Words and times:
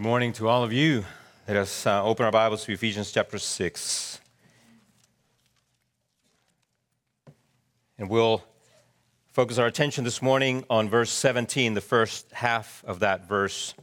Good 0.00 0.06
morning 0.06 0.32
to 0.32 0.48
all 0.48 0.64
of 0.64 0.72
you. 0.72 1.04
Let 1.46 1.58
us 1.58 1.86
uh, 1.86 2.02
open 2.02 2.24
our 2.24 2.32
Bibles 2.32 2.64
to 2.64 2.72
Ephesians 2.72 3.12
chapter 3.12 3.38
6. 3.38 4.18
And 7.98 8.08
we'll 8.08 8.42
focus 9.30 9.58
our 9.58 9.66
attention 9.66 10.04
this 10.04 10.22
morning 10.22 10.64
on 10.70 10.88
verse 10.88 11.10
17, 11.10 11.74
the 11.74 11.82
first 11.82 12.32
half 12.32 12.82
of 12.86 13.00
that 13.00 13.28
verse. 13.28 13.74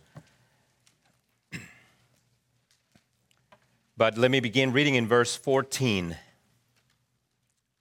But 3.95 4.18
let 4.18 4.31
me 4.31 4.39
begin 4.39 4.71
reading 4.73 4.95
in 4.95 5.07
verse 5.07 5.36
14. 5.36 6.18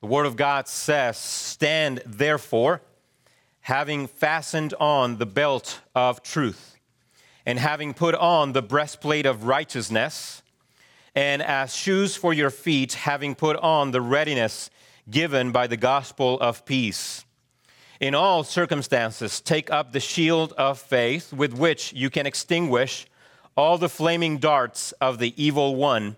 The 0.03 0.07
Word 0.07 0.27
of 0.27 0.37
God 0.37 0.69
says, 0.69 1.17
Stand 1.17 2.03
therefore, 2.05 2.83
having 3.61 4.07
fastened 4.07 4.75
on 4.79 5.17
the 5.17 5.25
belt 5.25 5.81
of 5.95 6.23
truth 6.23 6.76
and 7.47 7.59
having 7.59 7.95
put 7.95 8.15
on 8.15 8.53
the 8.53 8.61
breastplate 8.61 9.25
of 9.25 9.45
righteousness, 9.45 10.43
and 11.15 11.41
as 11.41 11.75
shoes 11.75 12.17
for 12.17 12.35
your 12.35 12.51
feet, 12.51 12.93
having 12.93 13.35
put 13.35 13.57
on 13.57 13.93
the 13.93 14.03
readiness 14.03 14.69
given 15.09 15.53
by 15.53 15.67
the 15.67 15.77
gospel 15.77 16.39
of 16.41 16.67
peace. 16.67 17.25
In 18.01 18.15
all 18.15 18.45
circumstances, 18.45 19.41
take 19.41 19.71
up 19.71 19.93
the 19.93 20.01
shield 20.01 20.53
of 20.59 20.79
faith 20.79 21.33
with 21.33 21.55
which 21.55 21.95
you 21.95 22.11
can 22.11 22.27
extinguish 22.27 23.07
all 23.57 23.79
the 23.79 23.89
flaming 23.89 24.37
darts 24.37 24.93
of 25.01 25.19
the 25.19 25.33
evil 25.43 25.77
one, 25.77 26.17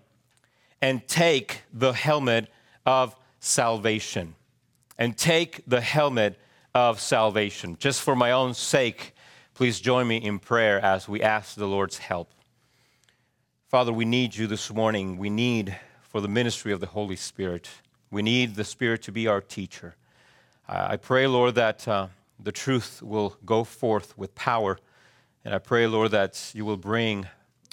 and 0.81 1.07
take 1.07 1.61
the 1.73 1.93
helmet 1.93 2.49
of 2.85 3.15
salvation. 3.39 4.35
And 4.97 5.17
take 5.17 5.63
the 5.65 5.79
helmet 5.79 6.37
of 6.75 6.99
salvation. 6.99 7.77
Just 7.79 8.01
for 8.01 8.15
my 8.15 8.31
own 8.31 8.53
sake, 8.53 9.13
Please 9.59 9.81
join 9.81 10.07
me 10.07 10.15
in 10.15 10.39
prayer 10.39 10.79
as 10.79 11.09
we 11.09 11.21
ask 11.21 11.55
the 11.55 11.67
Lord's 11.67 11.97
help. 11.97 12.31
Father, 13.67 13.91
we 13.91 14.05
need 14.05 14.33
you 14.33 14.47
this 14.47 14.73
morning. 14.73 15.17
We 15.17 15.29
need 15.29 15.77
for 16.01 16.21
the 16.21 16.29
ministry 16.29 16.71
of 16.71 16.79
the 16.79 16.85
Holy 16.85 17.17
Spirit. 17.17 17.69
We 18.09 18.21
need 18.21 18.55
the 18.55 18.63
Spirit 18.63 19.01
to 19.01 19.11
be 19.11 19.27
our 19.27 19.41
teacher. 19.41 19.97
I 20.65 20.95
pray, 20.95 21.27
Lord, 21.27 21.55
that 21.55 21.85
uh, 21.89 22.07
the 22.41 22.53
truth 22.53 23.01
will 23.01 23.35
go 23.43 23.65
forth 23.65 24.17
with 24.17 24.33
power. 24.33 24.79
And 25.43 25.53
I 25.53 25.57
pray, 25.57 25.87
Lord, 25.87 26.11
that 26.11 26.51
you 26.53 26.63
will 26.63 26.77
bring 26.77 27.27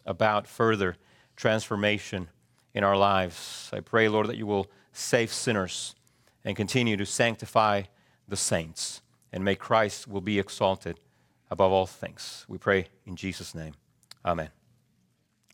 about 0.05 0.48
further 0.48 0.96
transformation 1.36 2.30
in 2.74 2.83
our 2.83 2.96
lives. 2.96 3.70
I 3.72 3.78
pray, 3.78 4.08
Lord, 4.08 4.27
that 4.27 4.36
you 4.36 4.46
will 4.46 4.68
save 4.92 5.33
sinners 5.33 5.94
and 6.44 6.56
continue 6.56 6.96
to 6.96 7.06
sanctify 7.06 7.83
the 8.27 8.36
saints. 8.36 9.02
And 9.33 9.44
may 9.44 9.55
Christ 9.55 10.08
will 10.08 10.20
be 10.20 10.41
exalted 10.41 10.98
above 11.50 11.72
all 11.72 11.86
things. 11.86 12.44
We 12.48 12.58
pray 12.58 12.89
in 13.06 13.16
Jesus' 13.16 13.55
name. 13.55 13.75
Amen. 14.25 14.50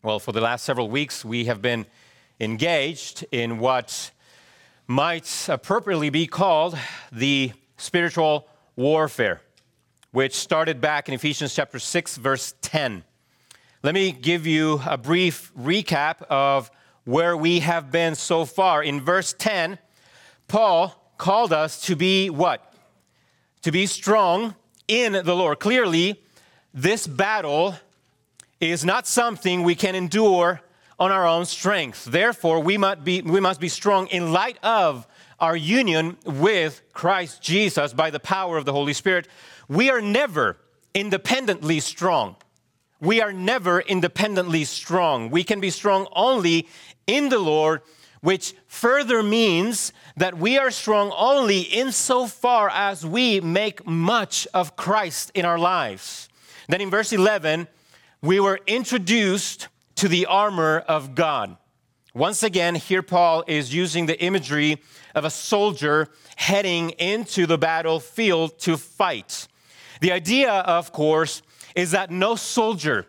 Well, 0.01 0.19
for 0.19 0.31
the 0.31 0.41
last 0.41 0.65
several 0.65 0.89
weeks, 0.89 1.23
we 1.23 1.45
have 1.45 1.61
been 1.61 1.85
engaged 2.39 3.25
in 3.31 3.59
what 3.59 4.11
might 4.87 5.47
appropriately 5.47 6.09
be 6.09 6.27
called 6.27 6.77
the 7.11 7.51
spiritual 7.77 8.47
warfare, 8.75 9.41
which 10.11 10.33
started 10.35 10.81
back 10.81 11.07
in 11.07 11.13
Ephesians 11.13 11.55
chapter 11.55 11.79
6, 11.79 12.17
verse 12.17 12.53
10. 12.61 13.03
Let 13.81 13.93
me 13.93 14.11
give 14.11 14.45
you 14.47 14.81
a 14.85 14.97
brief 14.97 15.53
recap 15.57 16.21
of 16.23 16.71
where 17.05 17.35
we 17.35 17.59
have 17.59 17.91
been 17.91 18.15
so 18.15 18.45
far. 18.45 18.81
In 18.83 19.01
verse 19.01 19.33
10, 19.37 19.77
Paul 20.47 21.13
called 21.17 21.53
us 21.53 21.81
to 21.83 21.95
be 21.95 22.29
what? 22.29 22.73
To 23.61 23.71
be 23.71 23.85
strong 23.85 24.55
in 24.93 25.13
the 25.13 25.35
Lord. 25.35 25.59
Clearly, 25.59 26.21
this 26.71 27.07
battle 27.07 27.75
is 28.59 28.85
not 28.85 29.07
something 29.07 29.63
we 29.63 29.73
can 29.73 29.95
endure 29.95 30.61
on 30.99 31.11
our 31.11 31.25
own 31.25 31.45
strength. 31.45 32.05
Therefore, 32.05 32.59
we 32.59 32.77
must 32.77 33.03
be, 33.03 33.21
we 33.23 33.39
must 33.39 33.59
be 33.59 33.69
strong 33.69 34.05
in 34.07 34.31
light 34.31 34.57
of 34.61 35.07
our 35.39 35.55
union 35.55 36.15
with 36.25 36.81
Christ 36.93 37.41
Jesus 37.41 37.91
by 37.91 38.11
the 38.11 38.19
power 38.19 38.55
of 38.55 38.65
the 38.65 38.71
Holy 38.71 38.93
Spirit. 38.93 39.27
We 39.67 39.89
are 39.89 39.99
never 39.99 40.57
independently 40.93 41.79
strong. 41.79 42.35
We 42.99 43.19
are 43.19 43.33
never 43.33 43.81
independently 43.81 44.63
strong. 44.63 45.31
We 45.31 45.43
can 45.43 45.59
be 45.59 45.71
strong 45.71 46.07
only 46.13 46.67
in 47.07 47.29
the 47.29 47.39
Lord 47.39 47.81
which 48.23 48.55
further 48.67 49.21
means 49.21 49.91
that 50.15 50.37
we 50.37 50.57
are 50.57 50.71
strong 50.71 51.11
only 51.17 51.59
insofar 51.59 52.69
as 52.69 53.05
we 53.05 53.41
make 53.41 53.85
much 53.85 54.47
of 54.53 54.77
Christ 54.77 55.29
in 55.35 55.43
our 55.43 55.59
lives. 55.59 56.29
Then 56.69 56.79
in 56.79 56.89
verse 56.89 57.11
11, 57.11 57.67
we 58.21 58.39
were 58.39 58.61
introduced 58.65 59.67
to 59.95 60.07
the 60.07 60.25
armor 60.25 60.79
of 60.87 61.15
God. 61.15 61.57
Once 62.13 62.43
again, 62.43 62.75
here 62.75 63.01
Paul 63.01 63.43
is 63.45 63.75
using 63.75 64.05
the 64.05 64.17
imagery 64.23 64.81
of 65.13 65.25
a 65.25 65.29
soldier 65.29 66.07
heading 66.37 66.91
into 66.91 67.45
the 67.45 67.57
battlefield 67.57 68.57
to 68.59 68.77
fight. 68.77 69.49
The 69.99 70.13
idea, 70.13 70.49
of 70.49 70.93
course, 70.93 71.41
is 71.75 71.91
that 71.91 72.09
no 72.09 72.37
soldier 72.37 73.05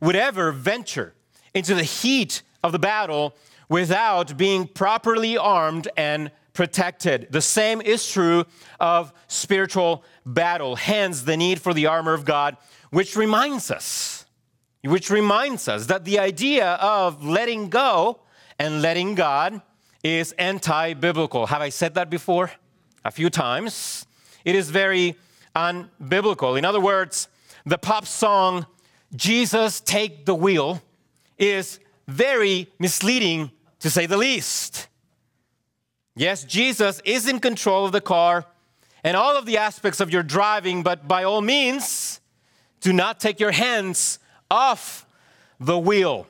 would 0.00 0.14
ever 0.14 0.52
venture 0.52 1.12
into 1.54 1.74
the 1.74 1.82
heat 1.82 2.42
of 2.62 2.70
the 2.70 2.78
battle 2.78 3.34
without 3.68 4.36
being 4.36 4.66
properly 4.66 5.36
armed 5.36 5.88
and 5.96 6.30
protected. 6.52 7.28
The 7.30 7.40
same 7.40 7.80
is 7.80 8.10
true 8.10 8.44
of 8.80 9.12
spiritual 9.26 10.04
battle, 10.24 10.76
hence 10.76 11.22
the 11.22 11.36
need 11.36 11.60
for 11.60 11.74
the 11.74 11.86
armor 11.86 12.14
of 12.14 12.24
God, 12.24 12.56
which 12.90 13.16
reminds 13.16 13.70
us, 13.70 14.24
which 14.82 15.10
reminds 15.10 15.68
us 15.68 15.86
that 15.86 16.04
the 16.04 16.18
idea 16.18 16.74
of 16.74 17.24
letting 17.24 17.68
go 17.68 18.20
and 18.58 18.80
letting 18.80 19.14
God 19.14 19.60
is 20.02 20.32
anti 20.32 20.94
biblical. 20.94 21.46
Have 21.46 21.60
I 21.60 21.70
said 21.70 21.94
that 21.94 22.08
before? 22.08 22.52
A 23.04 23.10
few 23.10 23.30
times. 23.30 24.06
It 24.44 24.54
is 24.54 24.70
very 24.70 25.16
unbiblical. 25.56 26.56
In 26.56 26.64
other 26.64 26.80
words, 26.80 27.28
the 27.66 27.78
pop 27.78 28.06
song, 28.06 28.66
Jesus 29.16 29.80
Take 29.80 30.26
the 30.26 30.34
Wheel, 30.34 30.82
is 31.38 31.80
very 32.06 32.68
misleading 32.78 33.50
to 33.84 33.90
say 33.90 34.06
the 34.06 34.16
least. 34.16 34.88
Yes, 36.16 36.42
Jesus 36.42 37.02
is 37.04 37.28
in 37.28 37.38
control 37.38 37.84
of 37.84 37.92
the 37.92 38.00
car 38.00 38.46
and 39.04 39.14
all 39.14 39.36
of 39.36 39.44
the 39.44 39.58
aspects 39.58 40.00
of 40.00 40.10
your 40.10 40.22
driving, 40.22 40.82
but 40.82 41.06
by 41.06 41.22
all 41.22 41.42
means, 41.42 42.22
do 42.80 42.94
not 42.94 43.20
take 43.20 43.38
your 43.38 43.50
hands 43.50 44.18
off 44.50 45.04
the 45.60 45.78
wheel. 45.78 46.26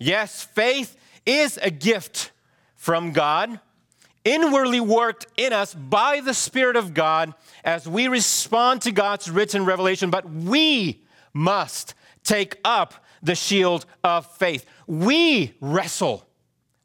Yes, 0.00 0.42
faith 0.42 0.96
is 1.24 1.60
a 1.62 1.70
gift 1.70 2.32
from 2.74 3.12
God, 3.12 3.60
inwardly 4.24 4.80
worked 4.80 5.28
in 5.36 5.52
us 5.52 5.72
by 5.72 6.20
the 6.20 6.34
Spirit 6.34 6.74
of 6.74 6.92
God 6.92 7.34
as 7.62 7.86
we 7.86 8.08
respond 8.08 8.82
to 8.82 8.90
God's 8.90 9.30
written 9.30 9.64
revelation, 9.64 10.10
but 10.10 10.28
we 10.28 11.04
must 11.32 11.94
take 12.24 12.58
up 12.64 12.94
the 13.22 13.36
shield 13.36 13.86
of 14.02 14.26
faith. 14.26 14.66
We 14.88 15.54
wrestle. 15.60 16.26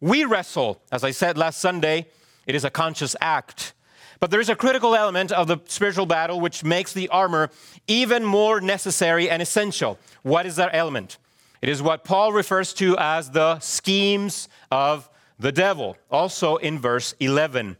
We 0.05 0.23
wrestle, 0.23 0.83
as 0.91 1.03
I 1.03 1.09
said 1.09 1.35
last 1.35 1.59
Sunday, 1.59 2.05
it 2.45 2.53
is 2.53 2.63
a 2.63 2.69
conscious 2.69 3.15
act. 3.19 3.73
But 4.19 4.29
there 4.29 4.39
is 4.39 4.49
a 4.49 4.55
critical 4.55 4.93
element 4.93 5.31
of 5.31 5.47
the 5.47 5.57
spiritual 5.65 6.05
battle 6.05 6.39
which 6.39 6.63
makes 6.63 6.93
the 6.93 7.09
armor 7.09 7.49
even 7.87 8.23
more 8.23 8.61
necessary 8.61 9.31
and 9.31 9.41
essential. 9.41 9.97
What 10.21 10.45
is 10.45 10.57
that 10.57 10.69
element? 10.73 11.17
It 11.59 11.69
is 11.69 11.81
what 11.81 12.03
Paul 12.03 12.33
refers 12.33 12.71
to 12.75 12.95
as 12.99 13.31
the 13.31 13.57
schemes 13.57 14.47
of 14.69 15.09
the 15.39 15.51
devil, 15.51 15.97
also 16.11 16.57
in 16.57 16.77
verse 16.77 17.15
11. 17.19 17.75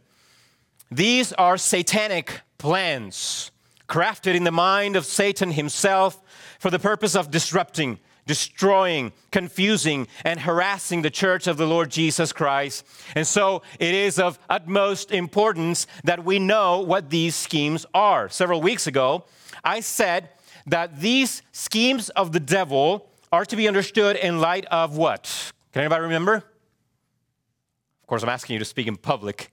These 0.90 1.32
are 1.34 1.56
satanic 1.56 2.40
plans 2.58 3.52
crafted 3.88 4.34
in 4.34 4.42
the 4.42 4.50
mind 4.50 4.96
of 4.96 5.04
Satan 5.04 5.52
himself 5.52 6.20
for 6.58 6.72
the 6.72 6.80
purpose 6.80 7.14
of 7.14 7.30
disrupting, 7.30 8.00
destroying, 8.26 9.12
confusing, 9.30 10.08
and 10.24 10.40
harassing 10.40 11.02
the 11.02 11.10
church 11.10 11.46
of 11.46 11.56
the 11.56 11.66
Lord 11.66 11.90
Jesus 11.90 12.32
Christ. 12.32 12.84
And 13.14 13.26
so 13.26 13.62
it 13.78 13.94
is 13.94 14.18
of 14.18 14.38
utmost 14.50 15.12
importance 15.12 15.86
that 16.04 16.24
we 16.24 16.38
know 16.38 16.80
what 16.80 17.10
these 17.10 17.34
schemes 17.34 17.86
are. 17.94 18.28
Several 18.28 18.60
weeks 18.60 18.86
ago, 18.86 19.24
I 19.64 19.80
said 19.80 20.30
that 20.66 21.00
these 21.00 21.42
schemes 21.52 22.08
of 22.10 22.32
the 22.32 22.40
devil 22.40 23.08
are 23.32 23.44
to 23.44 23.56
be 23.56 23.68
understood 23.68 24.16
in 24.16 24.40
light 24.40 24.66
of 24.66 24.96
what? 24.96 25.52
Can 25.72 25.82
anybody 25.82 26.02
remember? 26.02 26.34
Of 26.34 28.06
course, 28.06 28.22
I'm 28.22 28.28
asking 28.28 28.54
you 28.54 28.58
to 28.60 28.64
speak 28.64 28.86
in 28.86 28.96
public, 28.96 29.52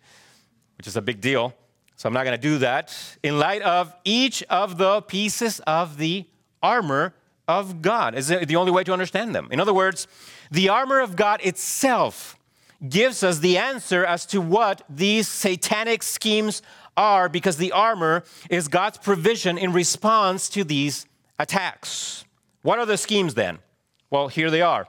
which 0.77 0.88
is 0.88 0.95
a 0.95 1.01
big 1.01 1.21
deal. 1.21 1.53
So 1.95 2.07
I'm 2.07 2.13
not 2.13 2.24
going 2.24 2.39
to 2.39 2.42
do 2.42 2.57
that. 2.59 2.95
In 3.24 3.39
light 3.39 3.62
of 3.62 3.94
each 4.03 4.44
of 4.44 4.77
the 4.77 5.01
pieces 5.01 5.59
of 5.62 5.98
the 5.98 6.25
armor 6.62 7.13
of 7.48 7.81
God 7.81 8.16
is 8.16 8.28
the 8.28 8.56
only 8.56 8.72
way 8.72 8.84
to 8.84 8.94
understand 8.94 9.36
them. 9.36 9.48
In 9.51 9.60
other 9.60 9.74
words, 9.74 10.07
the 10.50 10.69
armor 10.69 11.00
of 11.00 11.16
God 11.16 11.42
itself 11.44 12.38
gives 12.88 13.24
us 13.24 13.40
the 13.40 13.57
answer 13.57 14.06
as 14.06 14.25
to 14.28 14.42
what 14.42 14.81
these 14.90 15.28
satanic 15.28 16.04
schemes 16.04 16.62
are 16.95 17.30
because 17.30 17.57
the 17.57 17.72
armor 17.72 18.24
is 18.50 18.68
God's 18.68 18.98
provision 18.98 19.57
in 19.57 19.74
response 19.74 20.50
to 20.50 20.63
these 20.63 21.06
attacks. 21.40 22.25
What 22.62 22.80
are 22.80 22.86
the 22.86 22.98
schemes 22.98 23.34
then? 23.34 23.60
Well, 24.10 24.28
here 24.28 24.51
they 24.51 24.62
are. 24.62 24.88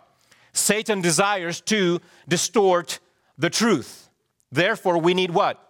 Satan 0.53 1.01
desires 1.01 1.61
to 1.63 2.01
distort 2.29 3.01
the 3.39 3.51
truth. 3.51 4.09
Therefore, 4.53 4.99
we 4.99 5.15
need 5.15 5.33
what? 5.33 5.61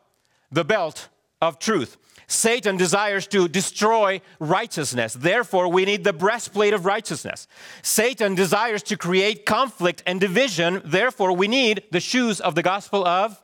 The 0.51 0.65
belt 0.65 1.09
of 1.41 1.59
truth. 1.59 1.97
Satan 2.27 2.77
desires 2.77 3.27
to 3.29 3.49
destroy 3.49 4.21
righteousness. 4.39 5.15
Therefore, 5.15 5.69
we 5.69 5.85
need 5.85 6.05
the 6.05 6.13
breastplate 6.13 6.73
of 6.73 6.87
righteousness. 6.87 7.47
Satan 7.83 8.35
desires 8.35 8.83
to 8.85 8.97
create 8.97 9.45
conflict 9.47 10.03
and 10.07 10.21
division. 10.21 10.81
Therefore, 10.85 11.33
we 11.33 11.49
need 11.49 11.85
the 11.91 12.01
shoes 12.01 12.41
of 12.41 12.55
the 12.55 12.63
gospel 12.63 13.07
of 13.07 13.43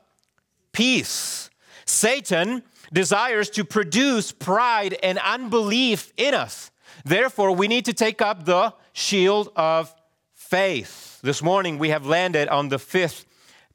peace. 0.73 1.51
Satan 1.85 2.63
desires 2.93 3.51
to 3.51 3.65
produce 3.65 4.33
pride 4.33 4.97
and 5.03 5.19
unbelief 5.19 6.13
in 6.17 6.35
us. 6.35 6.71
Therefore, 7.05 7.53
we 7.53 7.69
need 7.69 7.85
to 7.87 7.93
take 7.93 8.21
up 8.21 8.45
the 8.45 8.75
shield 8.93 9.51
of 9.57 9.95
faith. 10.35 11.21
This 11.23 11.43
morning, 11.43 11.79
we 11.79 11.91
have 11.91 12.07
landed 12.07 12.49
on 12.49 12.69
the 12.69 12.79
fifth 12.79 13.27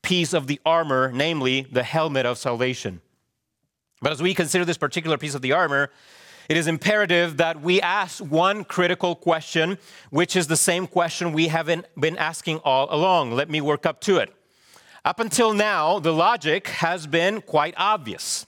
piece 0.02 0.34
of 0.34 0.48
the 0.48 0.60
armor, 0.66 1.12
namely 1.14 1.62
the 1.72 1.84
helmet 1.84 2.26
of 2.26 2.38
salvation. 2.38 3.02
But 4.02 4.12
as 4.12 4.22
we 4.22 4.34
consider 4.34 4.66
this 4.66 4.78
particular 4.78 5.18
piece 5.18 5.36
of 5.36 5.42
the 5.42 5.54
armor, 5.54 5.92
it 6.48 6.58
is 6.58 6.68
imperative 6.68 7.38
that 7.38 7.62
we 7.62 7.82
ask 7.82 8.24
one 8.24 8.64
critical 8.66 9.16
question, 9.16 9.78
which 10.12 10.36
is 10.36 10.48
the 10.48 10.58
same 10.58 10.86
question 10.86 11.32
we 11.34 11.48
haven't 11.48 11.88
been 12.00 12.18
asking 12.18 12.60
all 12.60 12.88
along. 12.94 13.32
Let 13.32 13.50
me 13.50 13.62
work 13.62 13.86
up 13.86 14.00
to 14.02 14.18
it. 14.18 14.32
Up 15.04 15.20
until 15.20 15.54
now, 15.54 16.00
the 16.00 16.14
logic 16.14 16.68
has 16.68 17.08
been 17.08 17.42
quite 17.42 17.74
obvious. 17.78 18.46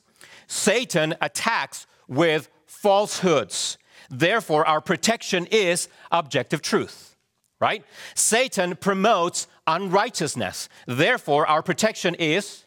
Satan 0.47 1.15
attacks 1.21 1.87
with 2.07 2.49
falsehoods. 2.65 3.77
Therefore, 4.09 4.65
our 4.65 4.81
protection 4.81 5.47
is 5.51 5.89
objective 6.11 6.61
truth, 6.61 7.15
right? 7.59 7.83
Satan 8.15 8.75
promotes 8.75 9.47
unrighteousness. 9.65 10.69
Therefore, 10.85 11.45
our 11.47 11.61
protection 11.61 12.15
is, 12.15 12.65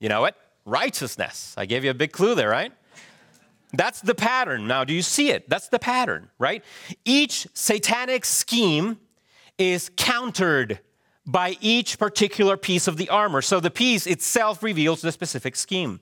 you 0.00 0.08
know 0.08 0.26
it, 0.26 0.34
righteousness. 0.70 1.54
I 1.56 1.66
gave 1.66 1.84
you 1.84 1.90
a 1.90 1.94
big 1.94 2.12
clue 2.12 2.34
there, 2.34 2.48
right? 2.48 2.72
That's 3.72 4.00
the 4.00 4.14
pattern. 4.14 4.66
Now, 4.66 4.84
do 4.84 4.92
you 4.92 5.02
see 5.02 5.30
it? 5.30 5.48
That's 5.48 5.68
the 5.68 5.78
pattern, 5.78 6.30
right? 6.38 6.64
Each 7.04 7.46
satanic 7.54 8.24
scheme 8.24 8.98
is 9.58 9.90
countered 9.96 10.80
by 11.26 11.56
each 11.60 11.98
particular 11.98 12.56
piece 12.56 12.88
of 12.88 12.96
the 12.96 13.08
armor. 13.08 13.42
So 13.42 13.60
the 13.60 13.70
piece 13.70 14.06
itself 14.06 14.62
reveals 14.62 15.02
the 15.02 15.12
specific 15.12 15.54
scheme. 15.54 16.00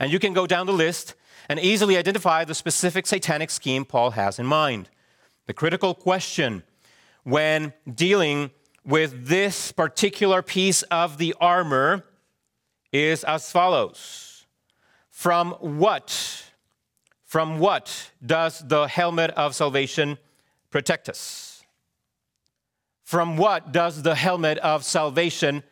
And 0.00 0.12
you 0.12 0.18
can 0.18 0.34
go 0.34 0.46
down 0.46 0.66
the 0.66 0.72
list 0.72 1.14
and 1.48 1.58
easily 1.60 1.96
identify 1.96 2.44
the 2.44 2.54
specific 2.54 3.06
satanic 3.06 3.50
scheme 3.50 3.84
Paul 3.84 4.10
has 4.10 4.38
in 4.38 4.46
mind. 4.46 4.90
The 5.46 5.54
critical 5.54 5.94
question 5.94 6.64
when 7.22 7.72
dealing 7.92 8.50
with 8.84 9.26
this 9.26 9.72
particular 9.72 10.42
piece 10.42 10.82
of 10.84 11.18
the 11.18 11.34
armor 11.40 12.04
is 12.96 13.24
as 13.24 13.50
follows 13.50 14.46
From 15.10 15.52
what? 15.52 16.44
From 17.24 17.58
what 17.58 18.12
does 18.24 18.66
the 18.66 18.86
helmet 18.86 19.30
of 19.32 19.54
salvation 19.54 20.18
protect 20.70 21.08
us? 21.08 21.64
From 23.02 23.36
what 23.36 23.72
does 23.72 24.02
the 24.02 24.14
helmet 24.14 24.58
of 24.58 24.84
salvation 24.84 25.62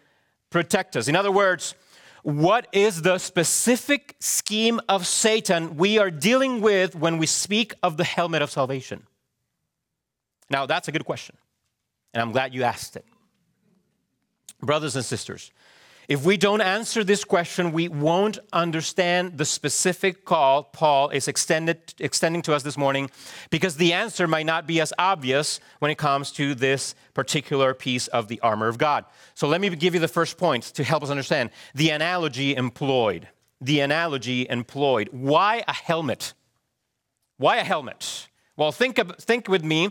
protect 0.50 0.96
us? 0.96 1.08
In 1.08 1.16
other 1.16 1.32
words, 1.32 1.74
what 2.22 2.68
is 2.72 3.02
the 3.02 3.18
specific 3.18 4.16
scheme 4.18 4.80
of 4.88 5.06
Satan 5.06 5.76
we 5.76 5.98
are 5.98 6.10
dealing 6.10 6.60
with 6.60 6.94
when 6.94 7.18
we 7.18 7.26
speak 7.26 7.74
of 7.82 7.96
the 7.98 8.04
helmet 8.04 8.40
of 8.40 8.50
salvation? 8.50 9.06
Now, 10.48 10.64
that's 10.64 10.88
a 10.88 10.92
good 10.92 11.04
question, 11.04 11.36
and 12.12 12.22
I'm 12.22 12.32
glad 12.32 12.54
you 12.54 12.62
asked 12.62 12.96
it. 12.96 13.04
Brothers 14.62 14.96
and 14.96 15.04
sisters, 15.04 15.50
if 16.06 16.24
we 16.24 16.36
don't 16.36 16.60
answer 16.60 17.02
this 17.02 17.24
question, 17.24 17.72
we 17.72 17.88
won't 17.88 18.38
understand 18.52 19.38
the 19.38 19.44
specific 19.44 20.24
call 20.24 20.64
Paul 20.64 21.08
is 21.08 21.28
extended, 21.28 21.94
extending 21.98 22.42
to 22.42 22.54
us 22.54 22.62
this 22.62 22.76
morning 22.76 23.10
because 23.50 23.76
the 23.76 23.94
answer 23.94 24.26
might 24.26 24.44
not 24.44 24.66
be 24.66 24.80
as 24.80 24.92
obvious 24.98 25.60
when 25.78 25.90
it 25.90 25.96
comes 25.96 26.30
to 26.32 26.54
this 26.54 26.94
particular 27.14 27.72
piece 27.72 28.06
of 28.08 28.28
the 28.28 28.38
armor 28.40 28.68
of 28.68 28.76
God. 28.76 29.06
So 29.34 29.48
let 29.48 29.60
me 29.62 29.70
give 29.70 29.94
you 29.94 30.00
the 30.00 30.08
first 30.08 30.36
point 30.36 30.64
to 30.74 30.84
help 30.84 31.02
us 31.02 31.10
understand 31.10 31.50
the 31.74 31.90
analogy 31.90 32.54
employed. 32.54 33.28
The 33.62 33.80
analogy 33.80 34.46
employed. 34.48 35.08
Why 35.10 35.64
a 35.66 35.72
helmet? 35.72 36.34
Why 37.38 37.56
a 37.56 37.64
helmet? 37.64 38.28
Well, 38.56 38.72
think, 38.72 38.98
of, 38.98 39.16
think 39.16 39.48
with 39.48 39.64
me 39.64 39.88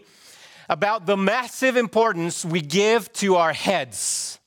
about 0.69 1.07
the 1.07 1.17
massive 1.17 1.75
importance 1.75 2.45
we 2.45 2.61
give 2.61 3.11
to 3.13 3.35
our 3.35 3.51
heads 3.51 4.39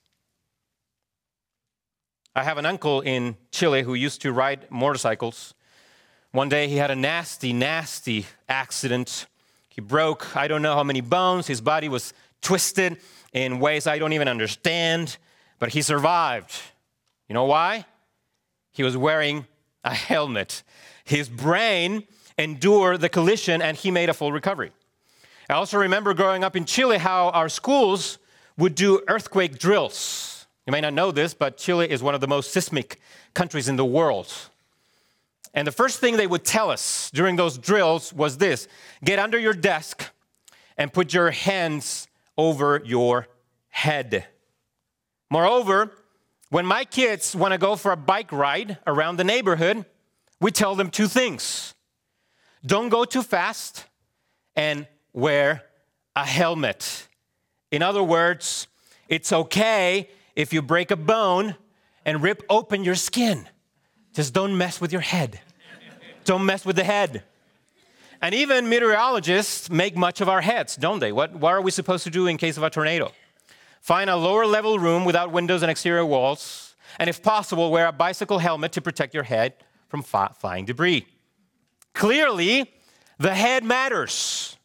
I 2.36 2.42
have 2.42 2.58
an 2.58 2.66
uncle 2.66 3.00
in 3.00 3.38
Chile 3.50 3.82
who 3.82 3.94
used 3.94 4.20
to 4.20 4.30
ride 4.30 4.70
motorcycles. 4.70 5.54
One 6.32 6.50
day 6.50 6.68
he 6.68 6.76
had 6.76 6.90
a 6.90 6.94
nasty, 6.94 7.54
nasty 7.54 8.26
accident. 8.46 9.24
He 9.70 9.80
broke, 9.80 10.36
I 10.36 10.46
don't 10.46 10.60
know 10.60 10.74
how 10.74 10.82
many 10.82 11.00
bones. 11.00 11.46
His 11.46 11.62
body 11.62 11.88
was 11.88 12.12
twisted 12.42 12.98
in 13.32 13.58
ways 13.58 13.86
I 13.86 13.98
don't 13.98 14.12
even 14.12 14.28
understand, 14.28 15.16
but 15.58 15.70
he 15.70 15.80
survived. 15.80 16.52
You 17.26 17.32
know 17.32 17.46
why? 17.46 17.86
He 18.70 18.82
was 18.82 18.98
wearing 18.98 19.46
a 19.82 19.94
helmet. 19.94 20.62
His 21.04 21.30
brain 21.30 22.04
endured 22.36 23.00
the 23.00 23.08
collision 23.08 23.62
and 23.62 23.78
he 23.78 23.90
made 23.90 24.10
a 24.10 24.14
full 24.14 24.30
recovery. 24.30 24.72
I 25.48 25.54
also 25.54 25.78
remember 25.78 26.12
growing 26.12 26.44
up 26.44 26.54
in 26.54 26.66
Chile 26.66 26.98
how 26.98 27.30
our 27.30 27.48
schools 27.48 28.18
would 28.58 28.74
do 28.74 29.00
earthquake 29.08 29.58
drills 29.58 30.35
you 30.66 30.72
may 30.72 30.80
not 30.80 30.94
know 30.94 31.12
this, 31.12 31.32
but 31.32 31.56
Chile 31.56 31.88
is 31.88 32.02
one 32.02 32.14
of 32.14 32.20
the 32.20 32.26
most 32.26 32.52
seismic 32.52 32.98
countries 33.34 33.68
in 33.68 33.76
the 33.76 33.84
world. 33.84 34.32
And 35.54 35.66
the 35.66 35.72
first 35.72 36.00
thing 36.00 36.16
they 36.16 36.26
would 36.26 36.44
tell 36.44 36.70
us 36.70 37.10
during 37.14 37.36
those 37.36 37.56
drills 37.56 38.12
was 38.12 38.38
this 38.38 38.68
get 39.04 39.18
under 39.18 39.38
your 39.38 39.54
desk 39.54 40.10
and 40.76 40.92
put 40.92 41.14
your 41.14 41.30
hands 41.30 42.08
over 42.36 42.82
your 42.84 43.28
head. 43.68 44.26
Moreover, 45.30 45.92
when 46.50 46.66
my 46.66 46.84
kids 46.84 47.34
want 47.34 47.52
to 47.52 47.58
go 47.58 47.76
for 47.76 47.92
a 47.92 47.96
bike 47.96 48.32
ride 48.32 48.78
around 48.86 49.16
the 49.16 49.24
neighborhood, 49.24 49.84
we 50.40 50.50
tell 50.50 50.74
them 50.74 50.90
two 50.90 51.08
things 51.08 51.74
don't 52.64 52.88
go 52.88 53.04
too 53.04 53.22
fast 53.22 53.84
and 54.56 54.88
wear 55.12 55.62
a 56.16 56.24
helmet. 56.24 57.06
In 57.70 57.82
other 57.82 58.02
words, 58.02 58.66
it's 59.08 59.32
okay 59.32 60.08
if 60.36 60.52
you 60.52 60.62
break 60.62 60.90
a 60.90 60.96
bone 60.96 61.56
and 62.04 62.22
rip 62.22 62.44
open 62.48 62.84
your 62.84 62.94
skin, 62.94 63.48
just 64.12 64.32
don't 64.32 64.56
mess 64.56 64.80
with 64.80 64.92
your 64.92 65.00
head. 65.00 65.40
don't 66.24 66.46
mess 66.46 66.64
with 66.64 66.76
the 66.76 66.84
head. 66.84 67.24
And 68.22 68.34
even 68.34 68.68
meteorologists 68.68 69.68
make 69.68 69.96
much 69.96 70.20
of 70.20 70.28
our 70.28 70.40
heads, 70.40 70.76
don't 70.76 71.00
they? 71.00 71.12
What, 71.12 71.34
what 71.34 71.52
are 71.52 71.60
we 71.60 71.70
supposed 71.70 72.04
to 72.04 72.10
do 72.10 72.26
in 72.26 72.36
case 72.36 72.56
of 72.56 72.62
a 72.62 72.70
tornado? 72.70 73.12
Find 73.80 74.08
a 74.08 74.16
lower 74.16 74.46
level 74.46 74.78
room 74.78 75.04
without 75.04 75.32
windows 75.32 75.62
and 75.62 75.70
exterior 75.70 76.04
walls, 76.04 76.74
and 76.98 77.10
if 77.10 77.22
possible, 77.22 77.70
wear 77.70 77.86
a 77.86 77.92
bicycle 77.92 78.38
helmet 78.38 78.72
to 78.72 78.80
protect 78.80 79.14
your 79.14 79.22
head 79.22 79.54
from 79.88 80.02
flying 80.02 80.64
debris. 80.64 81.06
Clearly, 81.94 82.72
the 83.18 83.34
head 83.34 83.64
matters. 83.64 84.55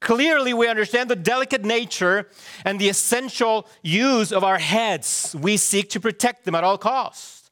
Clearly, 0.00 0.54
we 0.54 0.66
understand 0.66 1.10
the 1.10 1.16
delicate 1.16 1.64
nature 1.64 2.28
and 2.64 2.80
the 2.80 2.88
essential 2.88 3.68
use 3.82 4.32
of 4.32 4.42
our 4.42 4.58
heads. 4.58 5.36
We 5.38 5.56
seek 5.58 5.90
to 5.90 6.00
protect 6.00 6.44
them 6.44 6.54
at 6.54 6.64
all 6.64 6.78
costs. 6.78 7.50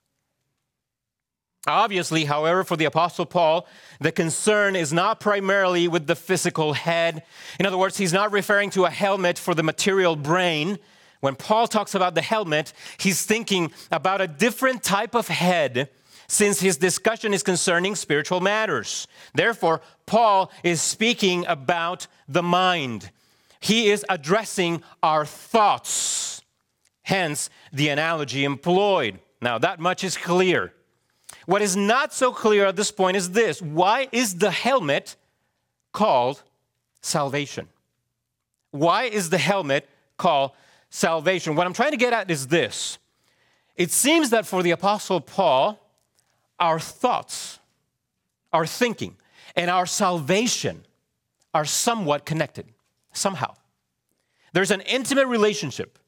Obviously, 1.66 2.24
however, 2.24 2.64
for 2.64 2.76
the 2.76 2.86
Apostle 2.86 3.26
Paul, 3.26 3.66
the 4.00 4.12
concern 4.12 4.74
is 4.74 4.92
not 4.92 5.20
primarily 5.20 5.86
with 5.86 6.06
the 6.06 6.16
physical 6.16 6.72
head. 6.72 7.22
In 7.60 7.66
other 7.66 7.76
words, 7.76 7.98
he's 7.98 8.12
not 8.12 8.32
referring 8.32 8.70
to 8.70 8.86
a 8.86 8.90
helmet 8.90 9.38
for 9.38 9.54
the 9.54 9.62
material 9.62 10.16
brain. 10.16 10.78
When 11.20 11.34
Paul 11.34 11.66
talks 11.66 11.94
about 11.94 12.14
the 12.14 12.22
helmet, 12.22 12.72
he's 12.98 13.26
thinking 13.26 13.72
about 13.90 14.22
a 14.22 14.26
different 14.26 14.82
type 14.82 15.14
of 15.14 15.28
head 15.28 15.90
since 16.28 16.60
his 16.60 16.76
discussion 16.76 17.32
is 17.32 17.42
concerning 17.42 17.96
spiritual 17.96 18.40
matters. 18.40 19.08
Therefore, 19.34 19.80
Paul 20.06 20.52
is 20.62 20.82
speaking 20.82 21.46
about 21.46 22.06
the 22.28 22.42
mind. 22.42 23.10
He 23.60 23.90
is 23.90 24.04
addressing 24.08 24.82
our 25.02 25.24
thoughts, 25.24 26.42
hence 27.02 27.50
the 27.72 27.88
analogy 27.88 28.44
employed. 28.44 29.18
Now, 29.40 29.58
that 29.58 29.80
much 29.80 30.04
is 30.04 30.16
clear. 30.16 30.74
What 31.46 31.62
is 31.62 31.76
not 31.76 32.12
so 32.12 32.32
clear 32.32 32.66
at 32.66 32.76
this 32.76 32.90
point 32.90 33.16
is 33.16 33.30
this 33.30 33.62
why 33.62 34.08
is 34.12 34.36
the 34.36 34.50
helmet 34.50 35.16
called 35.92 36.42
salvation? 37.00 37.68
Why 38.70 39.04
is 39.04 39.30
the 39.30 39.38
helmet 39.38 39.88
called 40.18 40.50
salvation? 40.90 41.54
What 41.54 41.66
I'm 41.66 41.72
trying 41.72 41.92
to 41.92 41.96
get 41.96 42.12
at 42.12 42.30
is 42.30 42.48
this 42.48 42.98
it 43.76 43.90
seems 43.90 44.30
that 44.30 44.44
for 44.44 44.62
the 44.62 44.72
Apostle 44.72 45.20
Paul, 45.20 45.78
our 46.58 46.78
thoughts, 46.78 47.58
our 48.52 48.66
thinking, 48.66 49.16
and 49.56 49.70
our 49.70 49.86
salvation 49.86 50.84
are 51.54 51.64
somewhat 51.64 52.24
connected, 52.24 52.66
somehow. 53.12 53.54
There's 54.52 54.70
an 54.70 54.80
intimate 54.82 55.26
relationship 55.26 55.98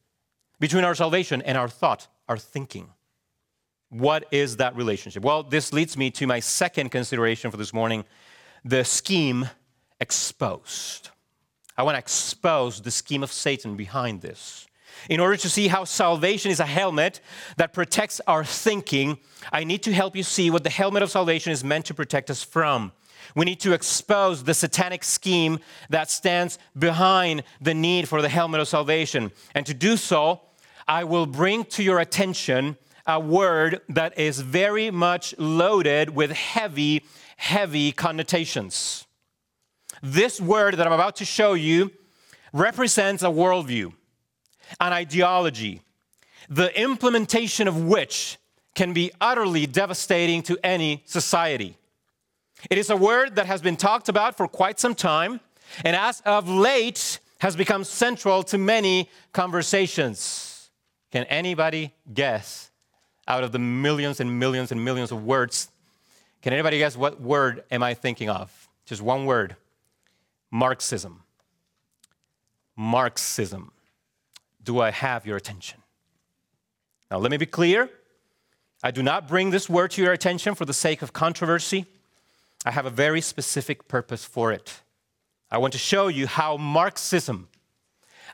between 0.58 0.84
our 0.84 0.94
salvation 0.94 1.42
and 1.42 1.56
our 1.56 1.68
thought, 1.68 2.08
our 2.28 2.38
thinking. 2.38 2.88
What 3.88 4.26
is 4.30 4.58
that 4.58 4.76
relationship? 4.76 5.24
Well, 5.24 5.42
this 5.42 5.72
leads 5.72 5.96
me 5.96 6.10
to 6.12 6.26
my 6.26 6.40
second 6.40 6.90
consideration 6.90 7.50
for 7.50 7.56
this 7.56 7.72
morning 7.72 8.04
the 8.64 8.84
scheme 8.84 9.48
exposed. 10.00 11.10
I 11.76 11.82
want 11.82 11.94
to 11.94 11.98
expose 11.98 12.80
the 12.80 12.90
scheme 12.90 13.22
of 13.22 13.32
Satan 13.32 13.76
behind 13.76 14.20
this. 14.20 14.66
In 15.08 15.20
order 15.20 15.36
to 15.36 15.48
see 15.48 15.68
how 15.68 15.84
salvation 15.84 16.50
is 16.50 16.60
a 16.60 16.66
helmet 16.66 17.20
that 17.56 17.72
protects 17.72 18.20
our 18.26 18.44
thinking, 18.44 19.18
I 19.52 19.64
need 19.64 19.82
to 19.84 19.92
help 19.92 20.14
you 20.14 20.22
see 20.22 20.50
what 20.50 20.64
the 20.64 20.70
helmet 20.70 21.02
of 21.02 21.10
salvation 21.10 21.52
is 21.52 21.64
meant 21.64 21.86
to 21.86 21.94
protect 21.94 22.30
us 22.30 22.42
from. 22.42 22.92
We 23.34 23.44
need 23.44 23.60
to 23.60 23.72
expose 23.72 24.44
the 24.44 24.54
satanic 24.54 25.04
scheme 25.04 25.60
that 25.88 26.10
stands 26.10 26.58
behind 26.78 27.44
the 27.60 27.74
need 27.74 28.08
for 28.08 28.22
the 28.22 28.28
helmet 28.28 28.60
of 28.60 28.68
salvation. 28.68 29.30
And 29.54 29.64
to 29.66 29.74
do 29.74 29.96
so, 29.96 30.42
I 30.88 31.04
will 31.04 31.26
bring 31.26 31.64
to 31.66 31.82
your 31.82 32.00
attention 32.00 32.76
a 33.06 33.20
word 33.20 33.80
that 33.88 34.18
is 34.18 34.40
very 34.40 34.90
much 34.90 35.34
loaded 35.38 36.10
with 36.10 36.32
heavy, 36.32 37.04
heavy 37.36 37.92
connotations. 37.92 39.06
This 40.02 40.40
word 40.40 40.76
that 40.76 40.86
I'm 40.86 40.92
about 40.92 41.16
to 41.16 41.24
show 41.24 41.54
you 41.54 41.92
represents 42.52 43.22
a 43.22 43.26
worldview, 43.26 43.92
an 44.78 44.92
ideology, 44.92 45.82
the 46.48 46.78
implementation 46.80 47.66
of 47.66 47.84
which 47.84 48.38
can 48.74 48.92
be 48.92 49.10
utterly 49.20 49.66
devastating 49.66 50.42
to 50.42 50.58
any 50.64 51.02
society. 51.06 51.76
It 52.68 52.78
is 52.78 52.90
a 52.90 52.96
word 52.96 53.36
that 53.36 53.46
has 53.46 53.62
been 53.62 53.76
talked 53.76 54.08
about 54.08 54.36
for 54.36 54.46
quite 54.46 54.78
some 54.78 54.94
time, 54.94 55.40
and 55.84 55.96
as 55.96 56.20
of 56.22 56.48
late 56.48 57.20
has 57.38 57.56
become 57.56 57.84
central 57.84 58.42
to 58.44 58.58
many 58.58 59.08
conversations. 59.32 60.70
Can 61.10 61.24
anybody 61.24 61.92
guess 62.12 62.70
out 63.26 63.42
of 63.44 63.52
the 63.52 63.58
millions 63.58 64.20
and 64.20 64.38
millions 64.38 64.72
and 64.72 64.84
millions 64.84 65.10
of 65.10 65.24
words? 65.24 65.70
Can 66.42 66.52
anybody 66.52 66.78
guess 66.78 66.96
what 66.96 67.20
word 67.20 67.64
am 67.70 67.82
I 67.82 67.94
thinking 67.94 68.28
of? 68.28 68.68
Just 68.84 69.02
one 69.02 69.24
word 69.24 69.56
Marxism. 70.50 71.22
Marxism. 72.76 73.72
Do 74.62 74.80
I 74.80 74.90
have 74.90 75.26
your 75.26 75.36
attention? 75.36 75.80
Now, 77.10 77.18
let 77.18 77.30
me 77.30 77.36
be 77.36 77.46
clear. 77.46 77.90
I 78.82 78.90
do 78.90 79.02
not 79.02 79.28
bring 79.28 79.50
this 79.50 79.68
word 79.68 79.90
to 79.92 80.02
your 80.02 80.12
attention 80.12 80.54
for 80.54 80.64
the 80.64 80.72
sake 80.72 81.02
of 81.02 81.12
controversy. 81.12 81.86
I 82.64 82.70
have 82.70 82.86
a 82.86 82.90
very 82.90 83.20
specific 83.20 83.88
purpose 83.88 84.24
for 84.24 84.52
it. 84.52 84.80
I 85.50 85.58
want 85.58 85.72
to 85.72 85.78
show 85.78 86.08
you 86.08 86.26
how 86.26 86.56
Marxism, 86.56 87.48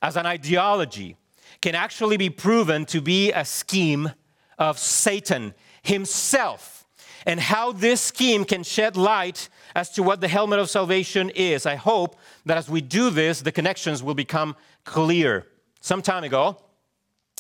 as 0.03 0.17
an 0.17 0.27
ideology, 0.27 1.17
can 1.61 1.75
actually 1.75 2.17
be 2.17 2.29
proven 2.29 2.85
to 2.87 3.01
be 3.01 3.33
a 3.33 3.45
scheme 3.45 4.13
of 4.59 4.79
Satan 4.79 5.55
himself, 5.83 6.87
and 7.25 7.41
how 7.41 7.73
this 7.73 8.01
scheme 8.01 8.45
can 8.45 8.63
shed 8.63 8.97
light 8.97 9.49
as 9.75 9.91
to 9.91 10.03
what 10.03 10.21
the 10.21 10.29
helmet 10.29 10.59
of 10.59 10.71
salvation 10.71 11.31
is. 11.31 11.67
I 11.67 11.77
hope 11.77 12.17
that 12.45 12.57
as 12.57 12.69
we 12.69 12.81
do 12.81 13.11
this, 13.11 13.41
the 13.41 13.53
connections 13.53 14.03
will 14.03 14.15
become 14.15 14.57
clear. 14.85 15.47
Some 15.87 16.03
time 16.03 16.25
ago, 16.25 16.57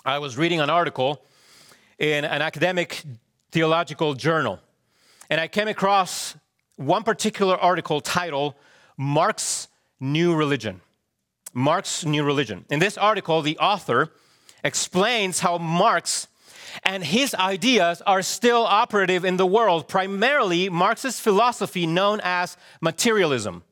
I 0.04 0.20
was 0.20 0.36
reading 0.36 0.60
an 0.60 0.70
article 0.70 1.20
in 1.98 2.24
an 2.24 2.42
academic 2.42 3.02
theological 3.50 4.14
journal, 4.14 4.60
and 5.28 5.40
I 5.40 5.48
came 5.48 5.66
across 5.66 6.36
one 6.76 7.02
particular 7.02 7.56
article 7.56 8.00
titled 8.00 8.54
Marx's 8.96 9.66
New 9.98 10.36
Religion. 10.36 10.80
Marx's 11.54 12.06
New 12.06 12.22
Religion. 12.22 12.64
In 12.70 12.78
this 12.78 12.96
article, 12.96 13.42
the 13.42 13.58
author 13.58 14.12
explains 14.62 15.40
how 15.40 15.58
Marx 15.58 16.28
and 16.84 17.02
his 17.02 17.34
ideas 17.34 18.00
are 18.02 18.22
still 18.22 18.62
operative 18.62 19.24
in 19.24 19.38
the 19.38 19.46
world, 19.46 19.88
primarily 19.88 20.68
Marxist 20.68 21.20
philosophy 21.20 21.84
known 21.84 22.20
as 22.22 22.56
materialism, 22.80 23.64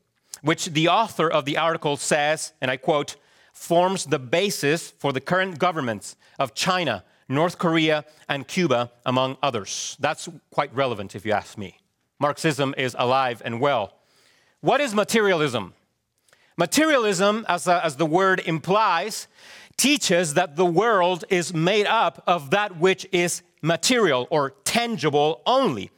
which 0.43 0.67
the 0.67 0.89
author 0.89 1.31
of 1.31 1.45
the 1.45 1.59
article 1.59 1.97
says, 1.97 2.55
and 2.61 2.73
I 2.73 2.77
quote, 2.77 3.15
forms 3.55 4.05
the 4.05 4.19
basis 4.19 4.91
for 4.91 5.13
the 5.13 5.21
current 5.21 5.59
governments 5.59 6.17
of 6.39 6.55
China, 6.55 7.05
North 7.29 7.57
Korea, 7.57 8.05
and 8.29 8.47
Cuba, 8.47 8.91
among 9.07 9.39
others. 9.43 9.97
That's 10.01 10.29
quite 10.51 10.75
relevant 10.75 11.15
if 11.15 11.25
you 11.25 11.33
ask 11.33 11.57
me. 11.57 11.79
Marxism 12.19 12.75
is 12.77 12.95
alive 12.99 13.41
and 13.45 13.61
well. 13.61 13.95
What 14.61 14.81
is 14.81 14.95
materialism? 14.95 15.75
Materialism, 16.57 17.45
as, 17.49 17.67
a, 17.67 17.85
as 17.85 17.97
the 17.97 18.07
word 18.07 18.41
implies, 18.45 19.27
teaches 19.77 20.35
that 20.35 20.57
the 20.57 20.65
world 20.65 21.25
is 21.31 21.55
made 21.55 21.87
up 21.87 22.23
of 22.27 22.51
that 22.51 22.79
which 22.79 23.07
is 23.13 23.43
material 23.63 24.29
or 24.31 24.51
tangible 24.65 25.43
only, 25.47 25.91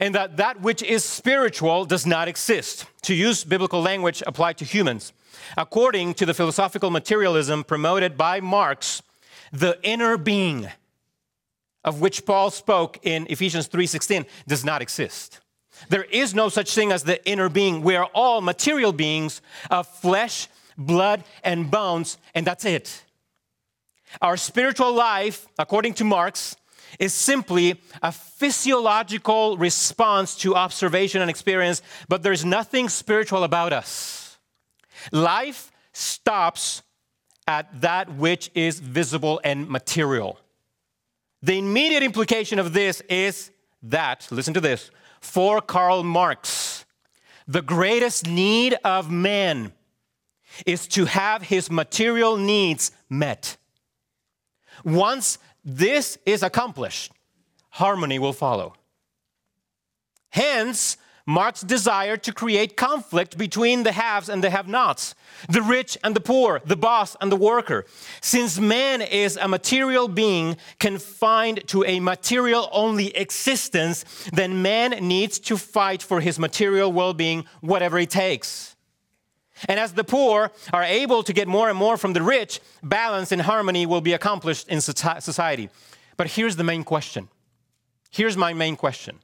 and 0.00 0.14
that 0.14 0.36
that 0.36 0.60
which 0.60 0.82
is 0.82 1.02
spiritual 1.04 1.84
does 1.84 2.06
not 2.06 2.28
exist. 2.28 2.86
To 3.02 3.14
use 3.14 3.42
biblical 3.44 3.80
language 3.80 4.22
applied 4.26 4.58
to 4.58 4.64
humans, 4.64 5.12
according 5.56 6.14
to 6.14 6.26
the 6.26 6.34
philosophical 6.34 6.90
materialism 6.90 7.64
promoted 7.64 8.16
by 8.16 8.40
Marx, 8.40 9.02
the 9.52 9.78
inner 9.82 10.16
being 10.16 10.68
of 11.86 12.00
which 12.00 12.26
Paul 12.26 12.50
spoke 12.50 12.98
in 13.04 13.26
Ephesians 13.30 13.68
3:16 13.68 14.26
does 14.46 14.64
not 14.64 14.82
exist. 14.82 15.40
There 15.88 16.04
is 16.04 16.34
no 16.34 16.48
such 16.48 16.74
thing 16.74 16.90
as 16.90 17.04
the 17.04 17.24
inner 17.24 17.48
being. 17.48 17.82
We 17.82 17.96
are 17.96 18.10
all 18.12 18.40
material 18.40 18.92
beings 18.92 19.40
of 19.70 19.86
flesh, 19.86 20.48
blood, 20.76 21.22
and 21.44 21.70
bones, 21.70 22.18
and 22.34 22.46
that's 22.46 22.64
it. 22.64 23.04
Our 24.20 24.36
spiritual 24.36 24.92
life, 24.92 25.46
according 25.58 25.94
to 25.94 26.04
Marx, 26.04 26.56
is 26.98 27.12
simply 27.12 27.80
a 28.02 28.10
physiological 28.10 29.56
response 29.58 30.34
to 30.36 30.54
observation 30.54 31.20
and 31.20 31.30
experience, 31.30 31.82
but 32.08 32.22
there's 32.22 32.44
nothing 32.44 32.88
spiritual 32.88 33.44
about 33.44 33.72
us. 33.72 34.25
Life 35.12 35.72
stops 35.92 36.82
at 37.46 37.80
that 37.80 38.14
which 38.14 38.50
is 38.54 38.80
visible 38.80 39.40
and 39.44 39.68
material. 39.68 40.38
The 41.42 41.58
immediate 41.58 42.02
implication 42.02 42.58
of 42.58 42.72
this 42.72 43.00
is 43.08 43.50
that, 43.82 44.26
listen 44.30 44.54
to 44.54 44.60
this, 44.60 44.90
for 45.20 45.60
Karl 45.60 46.02
Marx, 46.02 46.84
the 47.46 47.62
greatest 47.62 48.26
need 48.26 48.76
of 48.84 49.10
man 49.10 49.72
is 50.64 50.88
to 50.88 51.04
have 51.04 51.42
his 51.42 51.70
material 51.70 52.36
needs 52.36 52.90
met. 53.08 53.56
Once 54.84 55.38
this 55.64 56.18
is 56.26 56.42
accomplished, 56.42 57.12
harmony 57.70 58.18
will 58.18 58.32
follow. 58.32 58.74
Hence, 60.30 60.96
Marx 61.28 61.62
desire 61.62 62.16
to 62.16 62.32
create 62.32 62.76
conflict 62.76 63.36
between 63.36 63.82
the 63.82 63.90
haves 63.90 64.28
and 64.28 64.44
the 64.44 64.50
have 64.50 64.68
nots, 64.68 65.16
the 65.48 65.60
rich 65.60 65.98
and 66.04 66.14
the 66.14 66.20
poor, 66.20 66.60
the 66.64 66.76
boss 66.76 67.16
and 67.20 67.32
the 67.32 67.36
worker. 67.36 67.84
Since 68.20 68.60
man 68.60 69.02
is 69.02 69.36
a 69.36 69.48
material 69.48 70.06
being 70.06 70.56
confined 70.78 71.66
to 71.68 71.82
a 71.84 71.98
material 71.98 72.68
only 72.70 73.16
existence, 73.16 74.04
then 74.32 74.62
man 74.62 74.90
needs 75.06 75.40
to 75.40 75.56
fight 75.56 76.00
for 76.00 76.20
his 76.20 76.38
material 76.38 76.92
well 76.92 77.12
being, 77.12 77.44
whatever 77.60 77.98
it 77.98 78.10
takes. 78.10 78.76
And 79.68 79.80
as 79.80 79.94
the 79.94 80.04
poor 80.04 80.52
are 80.72 80.84
able 80.84 81.24
to 81.24 81.32
get 81.32 81.48
more 81.48 81.68
and 81.68 81.78
more 81.78 81.96
from 81.96 82.12
the 82.12 82.22
rich, 82.22 82.60
balance 82.84 83.32
and 83.32 83.42
harmony 83.42 83.84
will 83.84 84.00
be 84.00 84.12
accomplished 84.12 84.68
in 84.68 84.80
society. 84.80 85.70
But 86.16 86.28
here's 86.28 86.56
the 86.56 86.64
main 86.64 86.84
question. 86.84 87.28
Here's 88.10 88.36
my 88.36 88.52
main 88.52 88.76
question 88.76 89.18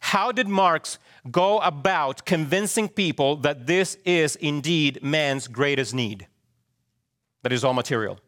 How 0.00 0.30
did 0.30 0.46
Marx 0.46 0.98
go 1.30 1.58
about 1.60 2.24
convincing 2.24 2.88
people 2.88 3.36
that 3.36 3.66
this 3.66 3.96
is 4.04 4.36
indeed 4.36 5.02
man's 5.02 5.48
greatest 5.48 5.94
need, 5.94 6.26
that 7.42 7.52
is 7.52 7.64
all 7.64 7.74
material. 7.74 8.18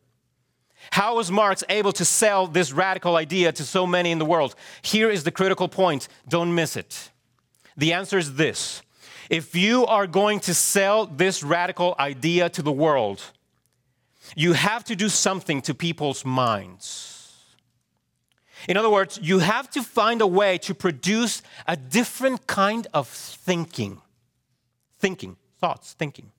How 0.92 1.16
was 1.16 1.30
Marx 1.30 1.64
able 1.68 1.92
to 1.92 2.04
sell 2.04 2.46
this 2.46 2.72
radical 2.72 3.16
idea 3.16 3.52
to 3.52 3.64
so 3.64 3.86
many 3.86 4.10
in 4.10 4.18
the 4.18 4.24
world? 4.24 4.54
Here 4.82 5.10
is 5.10 5.24
the 5.24 5.30
critical 5.30 5.68
point. 5.68 6.08
Don't 6.28 6.54
miss 6.54 6.76
it. 6.76 7.10
The 7.76 7.92
answer 7.92 8.18
is 8.18 8.34
this 8.34 8.82
if 9.30 9.54
you 9.54 9.86
are 9.86 10.06
going 10.06 10.40
to 10.40 10.54
sell 10.54 11.06
this 11.06 11.42
radical 11.42 11.94
idea 11.98 12.48
to 12.50 12.62
the 12.62 12.72
world, 12.72 13.22
you 14.36 14.52
have 14.52 14.84
to 14.84 14.96
do 14.96 15.08
something 15.08 15.62
to 15.62 15.74
people's 15.74 16.24
minds. 16.24 17.13
In 18.68 18.76
other 18.76 18.90
words, 18.90 19.18
you 19.22 19.40
have 19.40 19.68
to 19.70 19.82
find 19.82 20.20
a 20.20 20.26
way 20.26 20.58
to 20.58 20.74
produce 20.74 21.42
a 21.66 21.76
different 21.76 22.46
kind 22.46 22.86
of 22.94 23.08
thinking, 23.08 24.00
thinking, 24.98 25.36
thoughts, 25.58 25.92
thinking, 25.92 26.32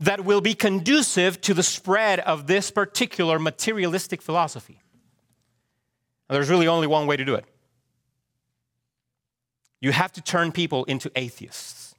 that 0.00 0.24
will 0.24 0.40
be 0.40 0.54
conducive 0.54 1.40
to 1.40 1.54
the 1.54 1.62
spread 1.62 2.20
of 2.20 2.46
this 2.46 2.70
particular 2.70 3.38
materialistic 3.38 4.22
philosophy. 4.22 4.80
And 6.28 6.36
there's 6.36 6.50
really 6.50 6.68
only 6.68 6.86
one 6.86 7.06
way 7.06 7.16
to 7.16 7.24
do 7.24 7.34
it. 7.34 7.44
You 9.80 9.92
have 9.92 10.12
to 10.12 10.20
turn 10.20 10.52
people 10.52 10.84
into 10.84 11.10
atheists. 11.16 11.94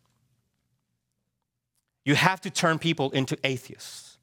You 2.06 2.16
have 2.16 2.42
to 2.42 2.50
turn 2.50 2.80
people 2.80 3.12
into 3.12 3.38
atheists. 3.44 4.18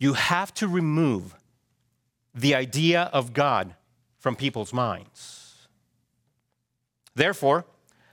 you 0.00 0.14
have 0.14 0.52
to 0.54 0.66
remove 0.66 1.36
the 2.34 2.54
idea 2.54 3.02
of 3.12 3.32
God 3.32 3.76
from 4.20 4.36
people's 4.36 4.72
minds. 4.72 5.66
Therefore, 7.14 7.66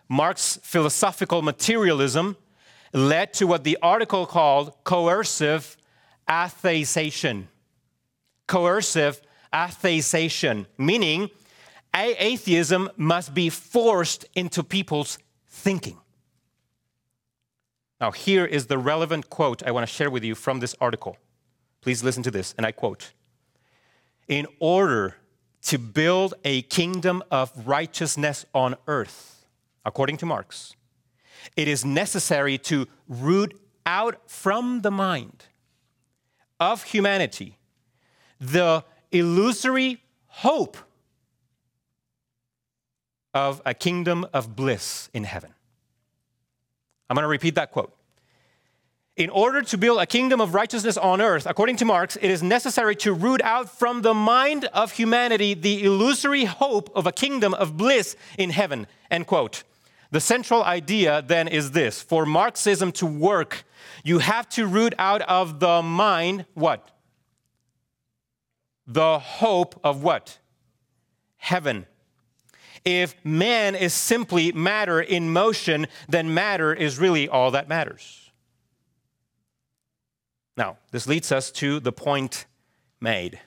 Marx's 0.10 0.60
philosophical 0.64 1.42
materialism 1.42 2.38
led 2.94 3.34
to 3.34 3.46
what 3.46 3.64
the 3.64 3.78
article 3.82 4.26
called 4.26 4.74
coercive 4.84 5.78
atheization. 6.28 7.46
Coercive 8.48 9.22
atheization, 9.54 10.66
meaning 10.78 11.30
atheism 11.94 12.90
must 12.96 13.34
be 13.34 13.50
forced 13.50 14.26
into 14.34 14.64
people's 14.64 15.20
thinking. 15.48 15.98
Now, 18.00 18.12
here 18.12 18.46
is 18.46 18.68
the 18.68 18.78
relevant 18.78 19.30
quote 19.30 19.64
I 19.64 19.72
want 19.72 19.88
to 19.88 19.94
share 19.94 20.10
with 20.10 20.24
you 20.24 20.36
from 20.36 20.60
this 20.60 20.76
article. 20.80 21.18
Please 21.82 22.04
listen 22.04 22.24
to 22.24 22.32
this, 22.32 22.54
and 22.58 22.66
I 22.66 22.72
quote 22.72 23.14
In 24.28 24.48
order 24.60 25.16
to 25.68 25.78
build 25.78 26.34
a 26.46 26.62
kingdom 26.64 27.22
of 27.30 27.52
righteousness 27.68 28.46
on 28.54 28.76
earth, 28.88 29.46
according 29.84 30.16
to 30.18 30.26
Marx, 30.26 30.76
it 31.56 31.68
is 31.68 31.84
necessary 31.84 32.58
to 32.58 32.88
root 33.10 33.60
out 33.86 34.30
from 34.30 34.82
the 34.82 34.92
mind 34.92 35.46
of 36.60 36.84
humanity 36.84 37.58
the 38.40 38.84
illusory 39.12 40.04
hope 40.28 40.78
of 43.34 43.62
a 43.66 43.74
kingdom 43.74 44.26
of 44.34 44.56
bliss 44.56 45.10
in 45.14 45.24
heaven. 45.24 45.54
I'm 47.10 47.16
going 47.16 47.24
to 47.24 47.30
repeat 47.30 47.56
that 47.56 47.72
quote. 47.72 47.97
In 49.18 49.32
order 49.32 49.64
to 49.64 49.80
build 49.80 50.00
a 50.00 50.06
kingdom 50.06 50.40
of 50.40 50.54
righteousness 50.54 50.96
on 50.96 51.22
earth, 51.22 51.48
according 51.48 51.78
to 51.78 51.86
Marx, 51.86 52.18
it 52.18 52.30
is 52.30 52.44
necessary 52.44 52.96
to 52.98 53.14
root 53.14 53.42
out 53.42 53.68
from 53.68 54.04
the 54.04 54.14
mind 54.14 54.66
of 54.66 54.92
humanity 54.92 55.56
the 55.56 55.84
illusory 55.84 56.46
hope 56.46 56.92
of 56.96 57.08
a 57.08 57.12
kingdom 57.12 57.56
of 57.56 57.76
bliss 57.76 58.16
in 58.38 58.52
heaven. 58.52 58.86
End 59.10 59.26
quote. 59.26 59.64
The 60.12 60.22
central 60.22 60.64
idea 60.64 61.24
then 61.26 61.48
is 61.48 61.72
this 61.72 62.00
for 62.00 62.28
Marxism 62.28 62.92
to 62.94 63.08
work, 63.08 63.66
you 64.04 64.20
have 64.20 64.48
to 64.50 64.68
root 64.68 64.94
out 65.00 65.24
of 65.24 65.60
the 65.60 65.82
mind 65.82 66.46
what? 66.54 66.92
The 68.86 69.18
hope 69.18 69.80
of 69.84 70.04
what? 70.04 70.38
Heaven. 71.38 71.88
If 72.86 73.16
man 73.26 73.74
is 73.74 73.96
simply 73.96 74.52
matter 74.52 75.02
in 75.02 75.34
motion, 75.34 75.88
then 76.08 76.36
matter 76.36 76.72
is 76.72 77.00
really 77.00 77.28
all 77.28 77.50
that 77.52 77.68
matters. 77.68 78.27
Now, 80.58 80.78
this 80.92 81.08
leads 81.08 81.32
us 81.32 81.52
to 81.52 81.80
the 81.80 81.92
point 81.92 82.46
made. 83.00 83.40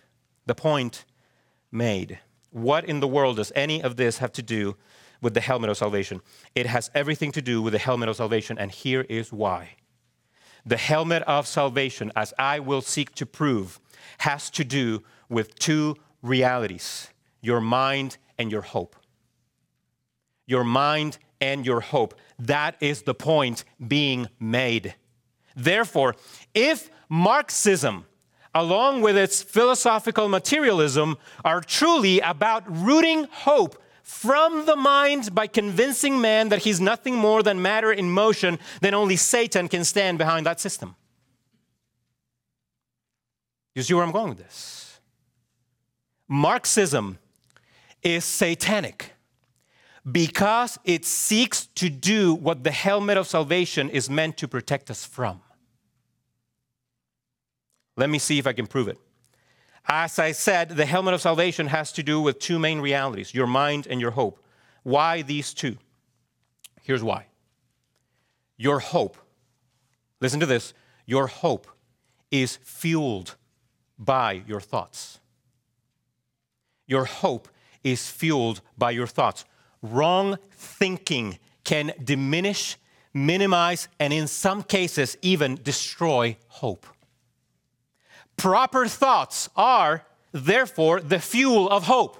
The 0.46 0.54
point 0.54 1.04
made. 1.72 2.20
What 2.50 2.84
in 2.84 3.00
the 3.00 3.08
world 3.08 3.36
does 3.36 3.52
any 3.54 3.82
of 3.82 3.96
this 3.96 4.18
have 4.18 4.32
to 4.32 4.42
do 4.42 4.76
with 5.20 5.34
the 5.34 5.40
helmet 5.40 5.70
of 5.70 5.76
salvation. 5.76 6.20
It 6.54 6.66
has 6.66 6.90
everything 6.94 7.32
to 7.32 7.42
do 7.42 7.60
with 7.62 7.72
the 7.72 7.78
helmet 7.78 8.08
of 8.08 8.16
salvation, 8.16 8.58
and 8.58 8.70
here 8.70 9.02
is 9.08 9.32
why. 9.32 9.76
The 10.64 10.76
helmet 10.76 11.22
of 11.22 11.46
salvation, 11.46 12.12
as 12.16 12.34
I 12.38 12.60
will 12.60 12.82
seek 12.82 13.14
to 13.16 13.26
prove, 13.26 13.80
has 14.18 14.50
to 14.50 14.64
do 14.64 15.02
with 15.28 15.54
two 15.56 15.96
realities 16.22 17.08
your 17.42 17.60
mind 17.60 18.18
and 18.38 18.52
your 18.52 18.60
hope. 18.60 18.96
Your 20.46 20.64
mind 20.64 21.16
and 21.40 21.64
your 21.64 21.80
hope. 21.80 22.14
That 22.38 22.76
is 22.80 23.02
the 23.02 23.14
point 23.14 23.64
being 23.86 24.28
made. 24.38 24.94
Therefore, 25.56 26.14
if 26.54 26.90
Marxism, 27.08 28.06
along 28.54 29.02
with 29.02 29.16
its 29.16 29.42
philosophical 29.42 30.28
materialism, 30.28 31.18
are 31.44 31.60
truly 31.60 32.20
about 32.20 32.64
rooting 32.66 33.24
hope 33.30 33.82
from 34.02 34.66
the 34.66 34.76
mind 34.76 35.34
by 35.34 35.46
convincing 35.46 36.20
man 36.20 36.48
that 36.48 36.60
he's 36.60 36.80
nothing 36.80 37.14
more 37.14 37.42
than 37.42 37.62
matter 37.62 37.92
in 37.92 38.10
motion, 38.10 38.58
then 38.80 38.94
only 38.94 39.16
Satan 39.16 39.68
can 39.68 39.84
stand 39.84 40.18
behind 40.18 40.46
that 40.46 40.58
system. 40.58 40.96
You 43.74 43.82
see 43.82 43.94
where 43.94 44.02
I'm 44.02 44.10
going 44.10 44.30
with 44.30 44.38
this? 44.38 45.00
Marxism 46.28 47.18
is 48.02 48.24
satanic 48.24 49.12
because 50.10 50.78
it 50.84 51.04
seeks 51.04 51.66
to 51.66 51.90
do 51.90 52.34
what 52.34 52.64
the 52.64 52.70
helmet 52.70 53.16
of 53.16 53.26
salvation 53.26 53.90
is 53.90 54.08
meant 54.08 54.36
to 54.38 54.48
protect 54.48 54.90
us 54.90 55.04
from. 55.04 55.40
Let 57.96 58.08
me 58.08 58.18
see 58.18 58.38
if 58.38 58.46
I 58.46 58.52
can 58.52 58.66
prove 58.66 58.88
it. 58.88 58.98
As 59.86 60.18
I 60.18 60.32
said, 60.32 60.70
the 60.70 60.86
helmet 60.86 61.14
of 61.14 61.20
salvation 61.20 61.66
has 61.66 61.92
to 61.92 62.02
do 62.02 62.20
with 62.20 62.38
two 62.38 62.58
main 62.58 62.80
realities 62.80 63.34
your 63.34 63.46
mind 63.46 63.86
and 63.88 64.00
your 64.00 64.12
hope. 64.12 64.42
Why 64.82 65.22
these 65.22 65.52
two? 65.52 65.76
Here's 66.82 67.02
why. 67.02 67.26
Your 68.56 68.78
hope, 68.78 69.16
listen 70.20 70.40
to 70.40 70.46
this, 70.46 70.74
your 71.06 71.26
hope 71.26 71.66
is 72.30 72.56
fueled 72.62 73.36
by 73.98 74.42
your 74.46 74.60
thoughts. 74.60 75.18
Your 76.86 77.04
hope 77.04 77.48
is 77.82 78.10
fueled 78.10 78.60
by 78.76 78.90
your 78.90 79.06
thoughts. 79.06 79.44
Wrong 79.82 80.38
thinking 80.52 81.38
can 81.64 81.92
diminish, 82.02 82.76
minimize, 83.14 83.88
and 83.98 84.12
in 84.12 84.26
some 84.26 84.62
cases, 84.62 85.16
even 85.22 85.58
destroy 85.62 86.36
hope. 86.48 86.86
Proper 88.36 88.86
thoughts 88.86 89.48
are, 89.56 90.04
therefore, 90.32 91.00
the 91.00 91.18
fuel 91.18 91.68
of 91.68 91.84
hope. 91.84 92.16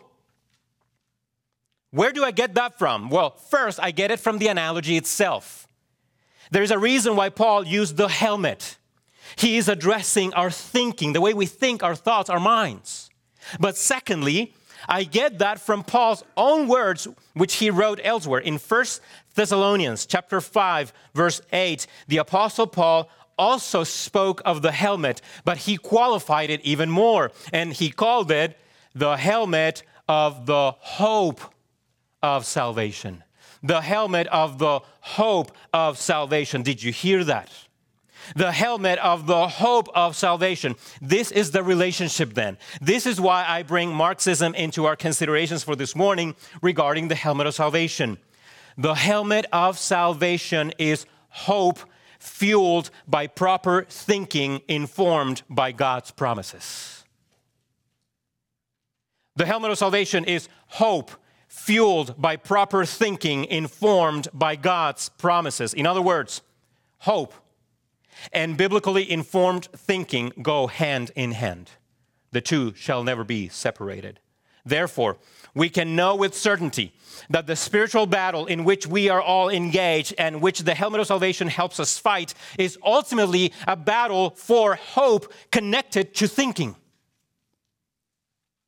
Where 1.91 2.13
do 2.13 2.25
I 2.25 2.31
get 2.31 2.55
that 2.55 2.79
from? 2.79 3.11
Well, 3.11 3.31
first, 3.31 3.81
I 3.83 3.91
get 3.91 4.11
it 4.11 4.21
from 4.21 4.39
the 4.39 4.49
analogy 4.49 4.97
itself. 4.97 5.67
There's 6.51 6.71
a 6.71 6.79
reason 6.79 7.17
why 7.17 7.31
Paul 7.31 7.67
used 7.67 7.97
the 7.97 8.09
helmet. 8.09 8.77
He 9.37 9.57
is 9.57 9.69
addressing 9.69 10.33
our 10.35 10.51
thinking, 10.51 11.13
the 11.13 11.21
way 11.21 11.35
we 11.35 11.47
think, 11.47 11.83
our 11.83 11.95
thoughts, 11.95 12.31
our 12.31 12.41
minds. 12.41 13.11
But 13.59 13.77
secondly, 13.77 14.55
I 14.89 15.05
get 15.05 15.39
that 15.39 15.61
from 15.61 15.85
Paul's 15.85 16.25
own 16.37 16.69
words, 16.69 17.07
which 17.35 17.55
he 17.55 17.71
wrote 17.71 18.01
elsewhere. 18.03 18.41
In 18.41 18.59
1 18.59 18.85
Thessalonians 19.35 20.07
chapter 20.07 20.41
5, 20.41 20.93
verse 21.15 21.41
8, 21.53 21.87
the 22.09 22.19
Apostle 22.19 22.67
Paul 22.67 23.09
also 23.39 23.85
spoke 23.85 24.43
of 24.45 24.63
the 24.63 24.73
helmet, 24.73 25.23
but 25.45 25.59
he 25.59 25.77
qualified 25.77 26.51
it 26.51 26.61
even 26.63 26.91
more. 26.91 27.33
And 27.53 27.73
he 27.73 27.91
called 27.91 28.31
it 28.31 28.59
the 28.95 29.17
helmet 29.17 29.83
of 30.09 30.47
the 30.47 30.73
hope 30.79 31.41
of 32.23 32.45
salvation. 32.45 33.25
The 33.63 33.81
helmet 33.81 34.27
of 34.29 34.59
the 34.59 34.81
hope 35.01 35.53
of 35.73 35.99
salvation. 35.99 36.63
Did 36.63 36.83
you 36.83 36.93
hear 36.93 37.25
that? 37.25 37.51
The 38.37 38.53
helmet 38.53 38.99
of 38.99 39.27
the 39.27 39.49
hope 39.49 39.89
of 39.95 40.17
salvation. 40.17 40.77
This 41.01 41.31
is 41.31 41.51
the 41.51 41.63
relationship 41.63 42.35
then. 42.35 42.59
This 42.81 43.07
is 43.07 43.21
why 43.21 43.45
I 43.47 43.63
bring 43.63 43.93
Marxism 43.93 44.55
into 44.55 44.85
our 44.85 44.97
considerations 44.97 45.65
for 45.65 45.77
this 45.77 45.97
morning 45.97 46.35
regarding 46.63 47.09
the 47.09 47.15
helmet 47.15 47.47
of 47.47 47.55
salvation. 47.55 48.19
The 48.77 48.95
helmet 48.95 49.47
of 49.53 49.79
salvation 49.79 50.73
is 50.79 51.07
hope 51.29 51.81
fueled 52.19 52.91
by 53.09 53.27
proper 53.27 53.85
thinking, 53.89 54.61
informed 54.69 55.43
by 55.49 55.73
God's 55.73 56.11
promises. 56.11 57.05
The 59.37 59.47
helmet 59.47 59.71
of 59.71 59.79
salvation 59.79 60.25
is 60.25 60.49
hope 60.67 61.13
fueled 61.49 62.21
by 62.21 62.37
proper 62.37 62.85
thinking, 62.85 63.45
informed 63.47 64.29
by 64.33 64.55
God's 64.57 65.09
promises. 65.09 65.75
In 65.75 65.87
other 65.87 66.03
words, 66.03 66.43
hope 66.99 67.35
and 68.33 68.57
biblically 68.57 69.11
informed 69.11 69.69
thinking 69.75 70.33
go 70.43 70.67
hand 70.67 71.11
in 71.15 71.33
hand. 71.33 71.71
The 72.33 72.41
two 72.41 72.75
shall 72.75 73.03
never 73.03 73.25
be 73.25 73.49
separated. 73.49 74.21
Therefore, 74.65 75.17
we 75.55 75.69
can 75.69 75.97
know 75.97 76.15
with 76.15 76.37
certainty 76.37 76.93
that 77.29 77.47
the 77.47 77.57
spiritual 77.57 78.07
battle 78.07 78.47
in 78.47 78.65
which 78.65 78.87
we 78.87 79.09
are 79.09 79.21
all 79.21 79.49
engaged 79.49 80.15
and 80.19 80.41
which 80.41 80.61
the 80.61 80.75
helmet 80.75 81.01
of 81.01 81.07
salvation 81.07 81.49
helps 81.49 81.81
us 81.81 81.99
fight 81.99 82.35
is 82.59 82.79
ultimately 82.85 83.53
a 83.67 83.77
battle 83.77 84.31
for 84.31 84.77
hope 84.77 85.33
connected 85.51 86.15
to 86.15 86.29
thinking. 86.29 86.77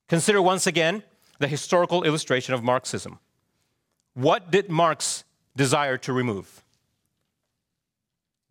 Consider 0.08 0.42
once 0.42 0.66
again 0.66 1.02
the 1.38 1.48
historical 1.48 2.02
illustration 2.04 2.54
of 2.54 2.62
Marxism. 2.62 3.18
What 4.14 4.50
did 4.50 4.68
Marx 4.68 5.24
desire 5.56 5.96
to 5.98 6.12
remove? 6.12 6.61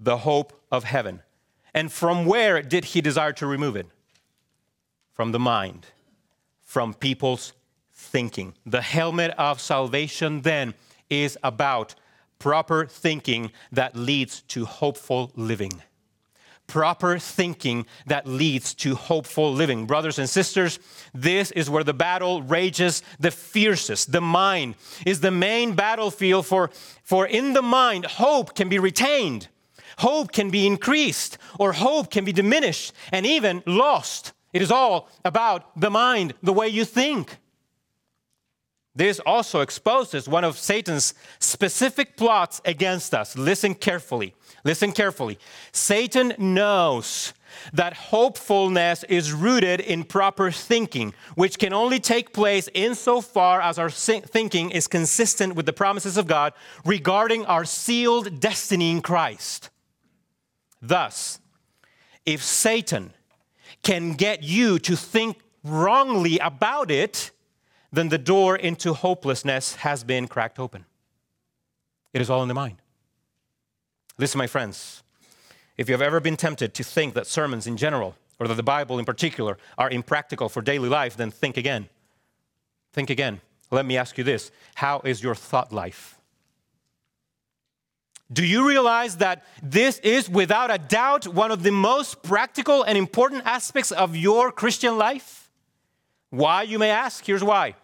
The 0.03 0.17
hope 0.17 0.51
of 0.71 0.83
heaven. 0.83 1.21
And 1.73 1.91
from 1.91 2.25
where 2.25 2.61
did 2.61 2.85
he 2.85 3.01
desire 3.01 3.33
to 3.33 3.45
remove 3.45 3.75
it? 3.77 3.87
From 5.13 5.31
the 5.31 5.39
mind, 5.39 5.85
from 6.63 6.93
people's 6.95 7.53
thinking. 7.93 8.55
The 8.65 8.81
helmet 8.81 9.31
of 9.37 9.61
salvation 9.61 10.41
then 10.41 10.73
is 11.09 11.37
about 11.43 11.93
proper 12.39 12.87
thinking 12.87 13.51
that 13.71 13.95
leads 13.95 14.41
to 14.41 14.65
hopeful 14.65 15.31
living. 15.35 15.83
proper 16.71 17.19
thinking 17.19 17.85
that 18.05 18.25
leads 18.25 18.73
to 18.73 18.95
hopeful 18.95 19.51
living. 19.53 19.85
Brothers 19.85 20.17
and 20.17 20.29
sisters, 20.29 20.79
this 21.13 21.51
is 21.51 21.69
where 21.69 21.83
the 21.83 21.93
battle 21.93 22.41
rages 22.43 23.03
the 23.19 23.29
fiercest. 23.29 24.13
The 24.13 24.21
mind 24.21 24.75
is 25.05 25.19
the 25.19 25.31
main 25.31 25.75
battlefield 25.75 26.45
for, 26.45 26.69
for 27.03 27.27
in 27.27 27.51
the 27.51 27.61
mind, 27.61 28.05
hope 28.05 28.55
can 28.55 28.69
be 28.69 28.79
retained, 28.79 29.49
hope 30.01 30.31
can 30.31 30.49
be 30.49 30.65
increased, 30.65 31.37
or 31.59 31.73
hope 31.73 32.11
can 32.11 32.25
be 32.25 32.33
diminished 32.33 32.93
and 33.11 33.25
even 33.25 33.63
lost. 33.65 34.33
It 34.53 34.61
is 34.61 34.71
all 34.71 35.07
about 35.23 35.79
the 35.79 35.89
mind, 35.89 36.33
the 36.43 36.53
way 36.53 36.67
you 36.67 36.85
think. 36.85 37.37
This 38.93 39.21
also 39.25 39.61
exposes 39.61 40.27
one 40.27 40.43
of 40.43 40.57
Satan's 40.57 41.13
specific 41.39 42.17
plots 42.17 42.61
against 42.65 43.13
us. 43.13 43.37
Listen 43.37 43.73
carefully. 43.73 44.33
Listen 44.65 44.91
carefully. 44.91 45.39
Satan 45.71 46.33
knows 46.37 47.33
that 47.71 47.93
hopefulness 47.93 49.03
is 49.05 49.31
rooted 49.31 49.79
in 49.79 50.03
proper 50.03 50.51
thinking, 50.51 51.13
which 51.35 51.57
can 51.57 51.73
only 51.73 51.99
take 51.99 52.33
place 52.33 52.67
insofar 52.73 53.61
as 53.61 53.79
our 53.79 53.89
thinking 53.89 54.71
is 54.71 54.87
consistent 54.87 55.55
with 55.55 55.65
the 55.65 55.73
promises 55.73 56.17
of 56.17 56.27
God 56.27 56.53
regarding 56.85 57.45
our 57.45 57.65
sealed 57.65 58.39
destiny 58.39 58.91
in 58.91 59.01
Christ. 59.01 59.69
Thus, 60.81 61.39
if 62.25 62.43
Satan 62.43 63.13
can 63.83 64.13
get 64.13 64.43
you 64.43 64.79
to 64.79 64.95
think 64.95 65.37
wrongly 65.63 66.39
about 66.39 66.89
it, 66.91 67.31
then 67.91 68.09
the 68.09 68.17
door 68.17 68.55
into 68.55 68.93
hopelessness 68.93 69.75
has 69.75 70.03
been 70.03 70.27
cracked 70.27 70.59
open. 70.59 70.85
It 72.13 72.21
is 72.21 72.29
all 72.29 72.41
in 72.41 72.47
the 72.47 72.53
mind. 72.53 72.77
Listen, 74.17 74.37
my 74.37 74.47
friends, 74.47 75.03
if 75.77 75.87
you 75.89 75.93
have 75.93 76.01
ever 76.01 76.19
been 76.19 76.37
tempted 76.37 76.73
to 76.73 76.83
think 76.83 77.13
that 77.13 77.27
sermons 77.27 77.67
in 77.67 77.77
general, 77.77 78.15
or 78.39 78.47
that 78.47 78.55
the 78.55 78.63
Bible 78.63 78.99
in 78.99 79.05
particular, 79.05 79.57
are 79.77 79.89
impractical 79.89 80.49
for 80.49 80.61
daily 80.61 80.89
life, 80.89 81.15
then 81.15 81.31
think 81.31 81.57
again. 81.57 81.89
Think 82.93 83.09
again. 83.09 83.41
Let 83.71 83.85
me 83.85 83.97
ask 83.97 84.17
you 84.17 84.23
this 84.23 84.51
How 84.75 85.01
is 85.03 85.23
your 85.23 85.35
thought 85.35 85.71
life? 85.71 86.20
Do 88.31 88.45
you 88.45 88.67
realize 88.67 89.17
that 89.17 89.43
this 89.61 89.99
is 89.99 90.29
without 90.29 90.71
a 90.71 90.77
doubt 90.77 91.27
one 91.27 91.51
of 91.51 91.63
the 91.63 91.71
most 91.71 92.23
practical 92.23 92.83
and 92.83 92.97
important 92.97 93.43
aspects 93.45 93.91
of 93.91 94.15
your 94.15 94.51
Christian 94.51 94.97
life? 94.97 95.49
Why, 96.29 96.63
you 96.63 96.79
may 96.79 96.91
ask? 96.91 97.25
Here's 97.25 97.43
why. 97.43 97.75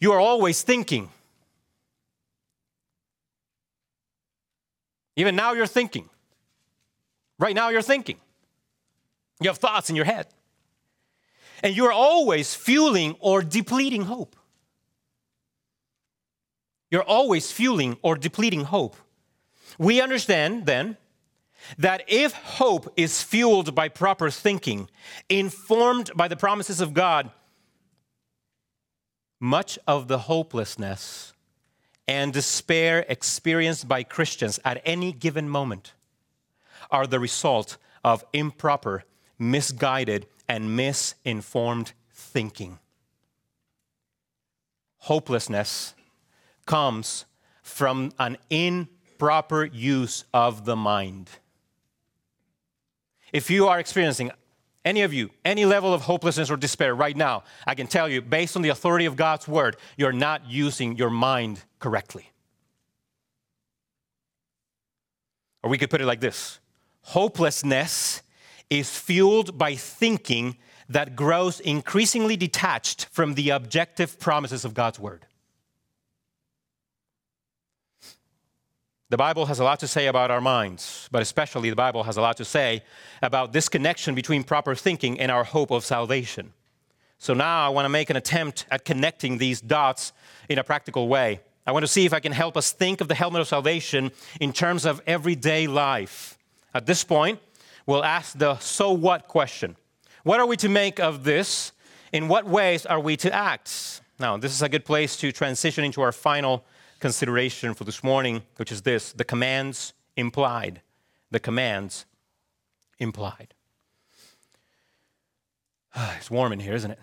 You 0.00 0.12
are 0.12 0.18
always 0.18 0.62
thinking. 0.62 1.10
Even 5.14 5.36
now, 5.36 5.52
you're 5.52 5.66
thinking. 5.66 6.08
Right 7.38 7.54
now, 7.54 7.68
you're 7.68 7.82
thinking. 7.82 8.16
You 9.40 9.48
have 9.48 9.58
thoughts 9.58 9.90
in 9.90 9.96
your 9.96 10.04
head. 10.04 10.26
And 11.62 11.76
you're 11.76 11.92
always 11.92 12.52
fueling 12.54 13.14
or 13.20 13.42
depleting 13.42 14.02
hope. 14.02 14.34
You're 16.90 17.04
always 17.04 17.52
fueling 17.52 17.96
or 18.02 18.16
depleting 18.16 18.64
hope. 18.64 18.96
We 19.78 20.00
understand 20.00 20.66
then 20.66 20.96
that 21.78 22.04
if 22.08 22.32
hope 22.32 22.92
is 22.96 23.22
fueled 23.22 23.74
by 23.74 23.88
proper 23.88 24.30
thinking, 24.30 24.88
informed 25.28 26.10
by 26.14 26.28
the 26.28 26.36
promises 26.36 26.80
of 26.80 26.94
God, 26.94 27.30
much 29.40 29.78
of 29.86 30.08
the 30.08 30.18
hopelessness 30.18 31.32
and 32.06 32.32
despair 32.32 33.04
experienced 33.08 33.88
by 33.88 34.02
Christians 34.02 34.58
at 34.64 34.82
any 34.84 35.12
given 35.12 35.48
moment 35.48 35.94
are 36.90 37.06
the 37.06 37.20
result 37.20 37.76
of 38.04 38.24
improper, 38.32 39.04
misguided, 39.38 40.26
and 40.48 40.76
misinformed 40.76 41.92
thinking. 42.12 42.78
Hopelessness 44.98 45.94
comes 46.66 47.24
from 47.62 48.12
an 48.18 48.36
improper 49.22 49.64
use 49.64 50.24
of 50.34 50.64
the 50.64 50.74
mind. 50.74 51.30
If 53.32 53.50
you 53.50 53.68
are 53.68 53.78
experiencing 53.78 54.32
any 54.84 55.02
of 55.02 55.14
you, 55.14 55.30
any 55.44 55.64
level 55.64 55.94
of 55.94 56.02
hopelessness 56.02 56.50
or 56.50 56.56
despair 56.56 56.92
right 56.92 57.16
now, 57.16 57.44
I 57.64 57.76
can 57.76 57.86
tell 57.86 58.08
you, 58.08 58.20
based 58.20 58.56
on 58.56 58.62
the 58.62 58.70
authority 58.70 59.04
of 59.04 59.14
God's 59.14 59.46
word, 59.46 59.76
you're 59.96 60.12
not 60.12 60.50
using 60.50 60.96
your 60.96 61.08
mind 61.08 61.62
correctly. 61.78 62.32
Or 65.62 65.70
we 65.70 65.78
could 65.78 65.88
put 65.88 66.00
it 66.00 66.06
like 66.06 66.20
this 66.20 66.58
hopelessness 67.02 68.22
is 68.70 68.98
fueled 68.98 69.56
by 69.56 69.76
thinking 69.76 70.56
that 70.88 71.14
grows 71.14 71.60
increasingly 71.60 72.36
detached 72.36 73.06
from 73.12 73.34
the 73.34 73.50
objective 73.50 74.18
promises 74.18 74.64
of 74.64 74.74
God's 74.74 74.98
word. 74.98 75.26
The 79.12 79.18
Bible 79.18 79.44
has 79.44 79.60
a 79.60 79.64
lot 79.64 79.78
to 79.80 79.86
say 79.86 80.06
about 80.06 80.30
our 80.30 80.40
minds, 80.40 81.06
but 81.12 81.20
especially 81.20 81.68
the 81.68 81.76
Bible 81.76 82.02
has 82.04 82.16
a 82.16 82.22
lot 82.22 82.38
to 82.38 82.46
say 82.46 82.82
about 83.20 83.52
this 83.52 83.68
connection 83.68 84.14
between 84.14 84.42
proper 84.42 84.74
thinking 84.74 85.20
and 85.20 85.30
our 85.30 85.44
hope 85.44 85.70
of 85.70 85.84
salvation. 85.84 86.54
So 87.18 87.34
now 87.34 87.66
I 87.66 87.68
want 87.68 87.84
to 87.84 87.90
make 87.90 88.08
an 88.08 88.16
attempt 88.16 88.64
at 88.70 88.86
connecting 88.86 89.36
these 89.36 89.60
dots 89.60 90.14
in 90.48 90.58
a 90.58 90.64
practical 90.64 91.08
way. 91.08 91.42
I 91.66 91.72
want 91.72 91.82
to 91.82 91.88
see 91.88 92.06
if 92.06 92.14
I 92.14 92.20
can 92.20 92.32
help 92.32 92.56
us 92.56 92.72
think 92.72 93.02
of 93.02 93.08
the 93.08 93.14
helmet 93.14 93.42
of 93.42 93.48
salvation 93.48 94.12
in 94.40 94.50
terms 94.50 94.86
of 94.86 95.02
everyday 95.06 95.66
life. 95.66 96.38
At 96.72 96.86
this 96.86 97.04
point, 97.04 97.38
we'll 97.84 98.06
ask 98.06 98.38
the 98.38 98.56
so 98.60 98.92
what 98.92 99.28
question. 99.28 99.76
What 100.22 100.40
are 100.40 100.46
we 100.46 100.56
to 100.56 100.70
make 100.70 101.00
of 101.00 101.24
this? 101.24 101.72
In 102.14 102.28
what 102.28 102.46
ways 102.46 102.86
are 102.86 102.98
we 102.98 103.18
to 103.18 103.30
act? 103.30 104.00
Now, 104.18 104.38
this 104.38 104.52
is 104.52 104.62
a 104.62 104.70
good 104.70 104.86
place 104.86 105.18
to 105.18 105.32
transition 105.32 105.84
into 105.84 106.00
our 106.00 106.12
final 106.12 106.64
consideration 107.02 107.74
for 107.74 107.82
this 107.82 108.04
morning, 108.04 108.42
which 108.56 108.70
is 108.70 108.82
this 108.82 109.12
the 109.12 109.24
commands 109.24 109.92
implied. 110.16 110.80
The 111.32 111.40
commands 111.40 112.06
implied. 112.98 113.54
It's 116.16 116.30
warm 116.30 116.52
in 116.52 116.60
here, 116.60 116.74
isn't 116.74 116.92
it? 116.92 117.00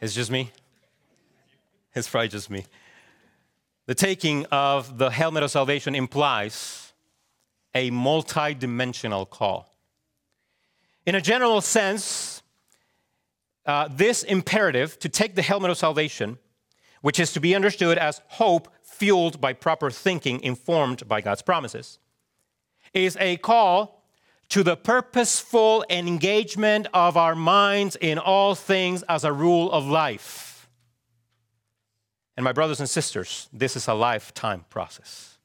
It's 0.00 0.14
just 0.14 0.30
me? 0.30 0.52
It's 1.94 2.08
probably 2.08 2.28
just 2.28 2.48
me. 2.48 2.64
The 3.86 3.96
taking 3.96 4.46
of 4.46 4.96
the 4.96 5.10
helmet 5.10 5.42
of 5.42 5.50
salvation 5.50 5.94
implies 5.96 6.92
a 7.74 7.90
multi-dimensional 7.90 9.26
call. 9.26 9.74
In 11.04 11.16
a 11.16 11.20
general 11.20 11.60
sense, 11.60 12.42
uh, 13.66 13.88
this 13.90 14.22
imperative 14.22 14.98
to 15.00 15.08
take 15.08 15.34
the 15.34 15.42
helmet 15.42 15.70
of 15.70 15.76
salvation 15.76 16.38
which 17.02 17.20
is 17.20 17.32
to 17.34 17.40
be 17.40 17.54
understood 17.54 17.98
as 17.98 18.22
hope 18.28 18.68
fueled 18.82 19.40
by 19.40 19.52
proper 19.52 19.90
thinking, 19.90 20.40
informed 20.42 21.06
by 21.06 21.20
God's 21.20 21.42
promises, 21.42 21.98
is 22.94 23.16
a 23.20 23.36
call 23.38 24.02
to 24.48 24.62
the 24.62 24.76
purposeful 24.76 25.84
engagement 25.90 26.86
of 26.92 27.16
our 27.16 27.34
minds 27.34 27.96
in 28.00 28.18
all 28.18 28.54
things 28.54 29.02
as 29.08 29.24
a 29.24 29.32
rule 29.32 29.70
of 29.70 29.86
life. 29.86 30.68
And 32.36 32.44
my 32.44 32.52
brothers 32.52 32.80
and 32.80 32.88
sisters, 32.88 33.48
this 33.52 33.76
is 33.76 33.88
a 33.88 33.94
lifetime 33.94 34.64
process. 34.70 35.38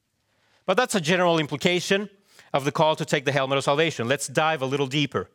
But 0.66 0.76
that's 0.76 0.94
a 0.94 1.00
general 1.00 1.38
implication 1.38 2.08
of 2.52 2.64
the 2.64 2.72
call 2.72 2.96
to 2.96 3.04
take 3.04 3.24
the 3.24 3.32
helmet 3.32 3.58
of 3.58 3.64
salvation. 3.64 4.08
Let's 4.08 4.26
dive 4.26 4.62
a 4.62 4.66
little 4.66 4.86
deeper. 4.86 5.28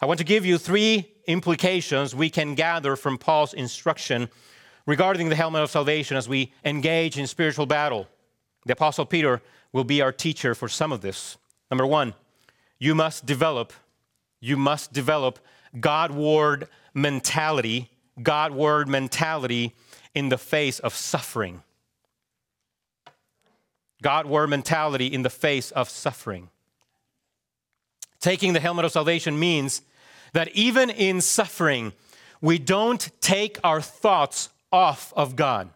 I 0.00 0.06
want 0.06 0.18
to 0.18 0.24
give 0.24 0.44
you 0.44 0.58
three 0.58 1.12
implications 1.26 2.14
we 2.14 2.30
can 2.30 2.54
gather 2.54 2.96
from 2.96 3.16
Paul's 3.16 3.54
instruction 3.54 4.28
regarding 4.86 5.28
the 5.28 5.36
helmet 5.36 5.62
of 5.62 5.70
salvation 5.70 6.16
as 6.16 6.28
we 6.28 6.52
engage 6.64 7.18
in 7.18 7.26
spiritual 7.26 7.66
battle. 7.66 8.08
The 8.66 8.72
Apostle 8.72 9.06
Peter 9.06 9.42
will 9.72 9.84
be 9.84 10.00
our 10.00 10.12
teacher 10.12 10.54
for 10.54 10.68
some 10.68 10.92
of 10.92 11.00
this. 11.00 11.36
Number 11.70 11.86
one, 11.86 12.14
you 12.78 12.94
must 12.94 13.26
develop, 13.26 13.72
you 14.40 14.56
must 14.56 14.92
develop 14.92 15.38
Godward 15.80 16.68
mentality, 16.92 17.90
Godward 18.22 18.88
mentality 18.88 19.74
in 20.14 20.28
the 20.28 20.38
face 20.38 20.78
of 20.78 20.94
suffering. 20.94 21.62
Godward 24.02 24.48
mentality 24.48 25.06
in 25.06 25.22
the 25.22 25.30
face 25.30 25.70
of 25.70 25.88
suffering. 25.88 26.50
Taking 28.20 28.52
the 28.52 28.60
helmet 28.60 28.84
of 28.84 28.92
salvation 28.92 29.38
means 29.38 29.82
that 30.32 30.48
even 30.54 30.90
in 30.90 31.20
suffering, 31.20 31.92
we 32.40 32.58
don't 32.58 33.10
take 33.20 33.58
our 33.64 33.80
thoughts 33.80 34.50
off 34.74 35.12
of 35.16 35.36
God. 35.36 35.70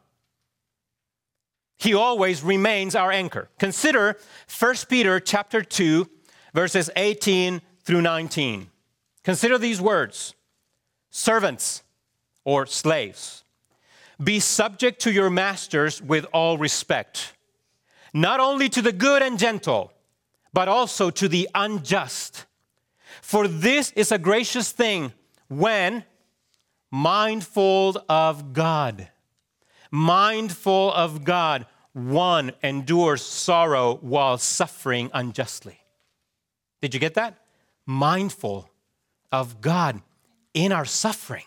He 1.79 1.95
always 1.95 2.43
remains 2.43 2.97
our 2.97 3.13
anchor. 3.13 3.49
Consider 3.61 4.19
1 4.59 4.75
Peter 4.89 5.21
chapter 5.21 5.63
2 5.63 6.11
verses 6.53 6.91
18 6.97 7.63
through 7.85 8.03
19. 8.03 8.69
Consider 9.23 9.57
these 9.57 9.81
words. 9.81 10.35
Servants 11.11 11.85
or 12.45 12.67
slaves, 12.67 13.45
be 14.23 14.41
subject 14.41 15.01
to 15.03 15.13
your 15.13 15.31
masters 15.31 16.03
with 16.03 16.27
all 16.33 16.59
respect, 16.59 17.35
not 18.13 18.41
only 18.41 18.69
to 18.69 18.83
the 18.83 18.93
good 18.93 19.23
and 19.23 19.39
gentle, 19.39 19.93
but 20.53 20.67
also 20.67 21.11
to 21.11 21.29
the 21.29 21.49
unjust. 21.55 22.47
For 23.23 23.47
this 23.47 23.93
is 23.93 24.11
a 24.11 24.19
gracious 24.19 24.73
thing 24.73 25.13
when 25.49 26.05
mindful 26.91 28.03
of 28.09 28.53
God. 28.53 29.09
Mindful 29.91 30.93
of 30.93 31.25
God, 31.25 31.67
one 31.93 32.53
endures 32.63 33.23
sorrow 33.25 33.99
while 34.01 34.39
suffering 34.39 35.11
unjustly. 35.15 35.79
Did 36.81 36.95
you 36.95 37.01
get 37.01 37.15
that? 37.15 37.39
Mindful 37.87 38.71
of 39.33 39.61
God 39.61 40.03
in 40.55 40.73
our 40.73 40.85
suffering. 40.85 41.45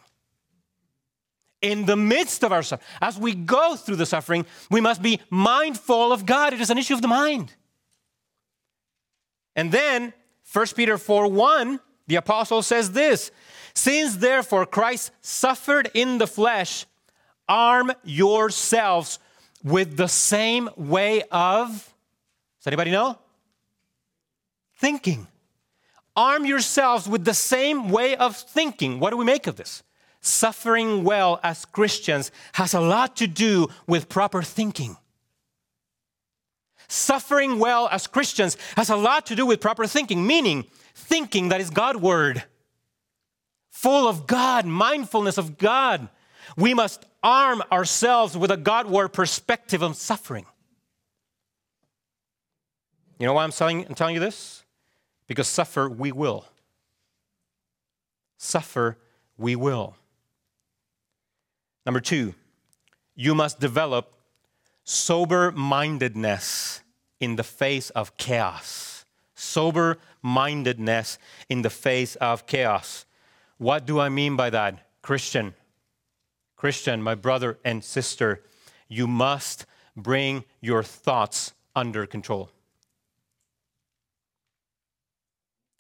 In 1.62 1.86
the 1.86 1.96
midst 1.96 2.44
of 2.44 2.52
our 2.52 2.64
suffering, 2.64 2.88
as 3.02 3.20
we 3.20 3.36
go 3.36 3.76
through 3.76 3.98
the 3.98 4.06
suffering, 4.06 4.48
we 4.72 4.82
must 4.82 5.02
be 5.02 5.20
mindful 5.30 6.12
of 6.12 6.26
God. 6.26 6.54
It 6.54 6.62
is 6.62 6.72
an 6.72 6.80
issue 6.80 6.96
of 6.96 7.04
the 7.04 7.08
mind. 7.08 7.54
And 9.56 9.72
then 9.72 10.14
1 10.52 10.68
Peter 10.76 10.98
4 10.98 11.28
1, 11.28 11.80
the 12.08 12.16
apostle 12.16 12.62
says 12.64 12.92
this 12.92 13.32
Since 13.74 14.18
therefore 14.18 14.66
Christ 14.66 15.12
suffered 15.22 15.90
in 15.94 16.18
the 16.18 16.28
flesh, 16.28 16.86
arm 17.48 17.92
yourselves 18.04 19.20
with 19.64 19.98
the 19.98 20.08
same 20.08 20.70
way 20.76 21.24
of, 21.32 21.70
does 21.70 22.68
anybody 22.68 22.92
know? 22.92 23.18
Thinking. 24.76 25.28
Arm 26.16 26.46
yourselves 26.46 27.08
with 27.08 27.24
the 27.24 27.34
same 27.34 27.90
way 27.90 28.16
of 28.16 28.36
thinking. 28.36 29.00
What 29.00 29.12
do 29.12 29.18
we 29.18 29.26
make 29.26 29.48
of 29.48 29.56
this? 29.56 29.84
Suffering 30.20 31.04
well 31.04 31.40
as 31.44 31.66
Christians 31.66 32.32
has 32.54 32.74
a 32.74 32.82
lot 32.82 33.16
to 33.18 33.28
do 33.28 33.68
with 33.88 34.10
proper 34.10 34.44
thinking. 34.44 34.98
Suffering 36.88 37.58
well 37.58 37.88
as 37.92 38.06
Christians 38.08 38.58
has 38.76 38.90
a 38.90 38.96
lot 38.96 39.26
to 39.28 39.36
do 39.36 39.46
with 39.46 39.62
proper 39.62 39.88
thinking, 39.88 40.28
meaning 40.28 40.66
thinking 40.94 41.50
that 41.50 41.62
is 41.62 41.70
Godward, 41.70 42.44
full 43.72 44.08
of 44.08 44.28
God, 44.28 44.66
mindfulness 44.68 45.40
of 45.40 45.58
God. 45.58 46.10
We 46.56 46.74
must 46.74 47.06
arm 47.24 47.64
ourselves 47.72 48.38
with 48.38 48.52
a 48.52 48.58
Godward 48.58 49.10
perspective 49.10 49.82
of 49.82 49.96
suffering. 49.96 50.46
You 53.18 53.26
know 53.26 53.34
why 53.34 53.44
I'm 53.44 53.52
telling, 53.52 53.86
I'm 53.88 53.96
telling 53.96 54.14
you 54.14 54.20
this? 54.20 54.64
Because 55.28 55.48
suffer 55.48 55.90
we 55.90 56.12
will. 56.12 56.46
Suffer 58.38 58.98
we 59.38 59.56
will. 59.56 59.96
Number 61.86 62.00
two, 62.00 62.36
you 63.16 63.34
must 63.34 63.60
develop 63.60 64.14
sober 64.84 65.52
mindedness 65.52 66.82
in 67.20 67.36
the 67.36 67.44
face 67.44 67.92
of 67.92 68.18
chaos. 68.18 69.06
Sober 69.36 69.98
mindedness 70.22 71.18
in 71.50 71.62
the 71.62 71.70
face 71.70 72.16
of 72.16 72.46
chaos. 72.46 73.06
What 73.62 73.86
do 73.86 74.00
I 74.00 74.10
mean 74.10 74.36
by 74.36 74.50
that? 74.50 74.88
Christian, 75.04 75.54
Christian, 76.56 77.00
my 77.00 77.14
brother 77.14 77.60
and 77.64 77.84
sister, 77.84 78.42
you 78.88 79.06
must 79.06 79.68
bring 79.96 80.46
your 80.62 80.82
thoughts 80.82 81.54
under 81.76 82.08
control. 82.08 82.50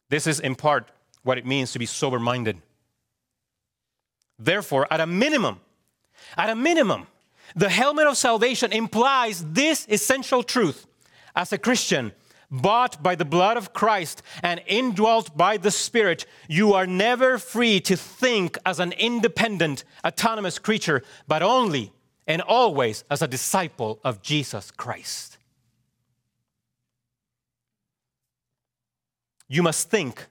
This 0.09 0.27
is 0.27 0.39
in 0.39 0.53
part 0.53 0.91
what 1.23 1.39
it 1.39 1.45
means 1.47 1.71
to 1.71 1.79
be 1.79 1.87
sober 1.87 2.19
minded. 2.19 2.61
Therefore, 4.37 4.85
at 4.91 4.99
a 4.99 5.07
minimum, 5.07 5.59
at 6.37 6.51
a 6.51 6.55
minimum, 6.55 7.07
the 7.55 7.69
helmet 7.69 8.05
of 8.05 8.15
salvation 8.15 8.71
implies 8.71 9.43
this 9.53 9.87
essential 9.89 10.43
truth. 10.43 10.85
As 11.35 11.51
a 11.51 11.57
Christian, 11.57 12.11
bought 12.51 13.01
by 13.01 13.15
the 13.15 13.25
blood 13.25 13.57
of 13.57 13.73
Christ 13.73 14.21
and 14.43 14.61
indwelt 14.67 15.35
by 15.35 15.57
the 15.57 15.71
Spirit, 15.71 16.25
you 16.47 16.73
are 16.73 16.85
never 16.85 17.37
free 17.37 17.79
to 17.81 17.95
think 17.95 18.57
as 18.65 18.79
an 18.79 18.91
independent, 18.93 19.83
autonomous 20.05 20.59
creature, 20.59 21.01
but 21.27 21.41
only 21.41 21.93
and 22.27 22.41
always 22.41 23.03
as 23.09 23.21
a 23.21 23.27
disciple 23.27 23.99
of 24.03 24.21
Jesus 24.21 24.69
Christ. 24.71 25.37
You 29.47 29.63
must 29.63 29.89
think 29.89 30.27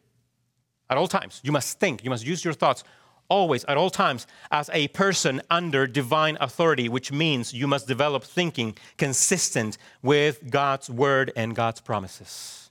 at 0.89 0.97
all 0.97 1.09
times. 1.09 1.41
You 1.43 1.53
must 1.53 1.79
think. 1.79 2.05
You 2.05 2.11
must 2.11 2.27
use 2.27 2.45
your 2.45 2.55
thoughts 2.55 2.85
always, 3.31 3.65
at 3.65 3.79
all 3.79 3.89
times, 3.89 4.27
as 4.51 4.69
a 4.75 4.89
person 4.89 5.41
under 5.49 5.87
divine 5.87 6.37
authority, 6.41 6.89
which 6.89 7.11
means 7.11 7.55
you 7.55 7.67
must 7.67 7.89
develop 7.89 8.25
thinking 8.25 8.77
consistent 8.99 9.79
with 10.03 10.51
God's 10.51 10.91
word 10.91 11.33
and 11.37 11.55
God's 11.55 11.81
promises. 11.81 12.71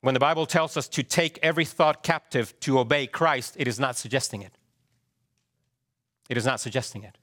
When 0.00 0.14
the 0.14 0.20
Bible 0.20 0.46
tells 0.46 0.76
us 0.76 0.86
to 0.90 1.02
take 1.02 1.40
every 1.42 1.64
thought 1.64 2.04
captive 2.04 2.58
to 2.60 2.78
obey 2.78 3.08
Christ, 3.08 3.56
it 3.58 3.66
is 3.66 3.80
not 3.80 3.96
suggesting 3.96 4.42
it. 4.42 4.52
It 6.28 6.36
is 6.36 6.44
not 6.44 6.60
suggesting 6.60 7.02
it. 7.02 7.18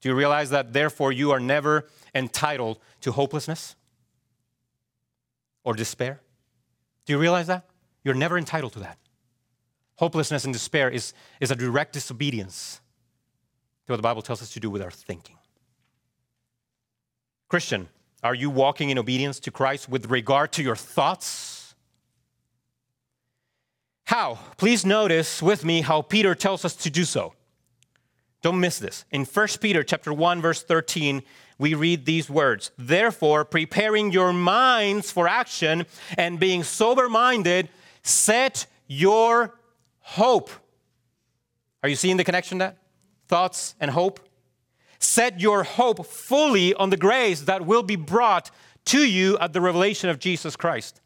Do 0.00 0.08
you 0.08 0.14
realize 0.14 0.50
that, 0.50 0.72
therefore, 0.72 1.12
you 1.12 1.32
are 1.32 1.40
never 1.40 1.88
entitled 2.14 2.78
to 3.00 3.12
hopelessness 3.12 3.74
or 5.64 5.74
despair? 5.74 6.20
Do 7.04 7.12
you 7.12 7.18
realize 7.18 7.48
that? 7.48 7.66
You're 8.04 8.14
never 8.14 8.38
entitled 8.38 8.72
to 8.74 8.78
that. 8.80 8.98
Hopelessness 9.96 10.44
and 10.44 10.52
despair 10.52 10.90
is, 10.90 11.12
is 11.40 11.50
a 11.50 11.56
direct 11.56 11.92
disobedience 11.92 12.80
to 13.86 13.92
what 13.92 13.96
the 13.96 14.02
Bible 14.02 14.22
tells 14.22 14.42
us 14.42 14.50
to 14.50 14.60
do 14.60 14.70
with 14.70 14.82
our 14.82 14.90
thinking. 14.90 15.36
Christian, 17.48 17.88
are 18.22 18.34
you 18.34 18.50
walking 18.50 18.90
in 18.90 18.98
obedience 18.98 19.38
to 19.40 19.50
Christ 19.50 19.88
with 19.88 20.10
regard 20.10 20.52
to 20.52 20.62
your 20.62 20.76
thoughts? 20.76 21.74
How? 24.04 24.38
Please 24.56 24.84
notice 24.84 25.42
with 25.42 25.64
me 25.64 25.80
how 25.80 26.02
Peter 26.02 26.34
tells 26.34 26.64
us 26.64 26.74
to 26.76 26.90
do 26.90 27.04
so. 27.04 27.34
Don't 28.42 28.60
miss 28.60 28.78
this. 28.78 29.04
In 29.10 29.24
1 29.24 29.48
Peter 29.60 29.82
chapter 29.82 30.12
1 30.12 30.40
verse 30.40 30.62
13, 30.62 31.22
we 31.58 31.74
read 31.74 32.04
these 32.04 32.28
words. 32.28 32.70
Therefore, 32.76 33.44
preparing 33.44 34.12
your 34.12 34.32
minds 34.32 35.10
for 35.10 35.26
action 35.26 35.86
and 36.18 36.38
being 36.38 36.62
sober-minded, 36.62 37.68
set 38.02 38.66
your 38.86 39.58
hope. 40.06 40.50
Are 41.82 41.88
you 41.88 41.96
seeing 41.96 42.16
the 42.16 42.24
connection 42.24 42.58
there? 42.58 42.76
Thoughts 43.26 43.74
and 43.80 43.90
hope? 43.90 44.20
Set 45.00 45.40
your 45.40 45.64
hope 45.64 46.06
fully 46.06 46.72
on 46.74 46.90
the 46.90 46.96
grace 46.96 47.42
that 47.42 47.66
will 47.66 47.82
be 47.82 47.96
brought 47.96 48.50
to 48.86 49.00
you 49.00 49.36
at 49.38 49.52
the 49.52 49.60
revelation 49.60 50.08
of 50.08 50.20
Jesus 50.20 50.54
Christ. 50.54 51.00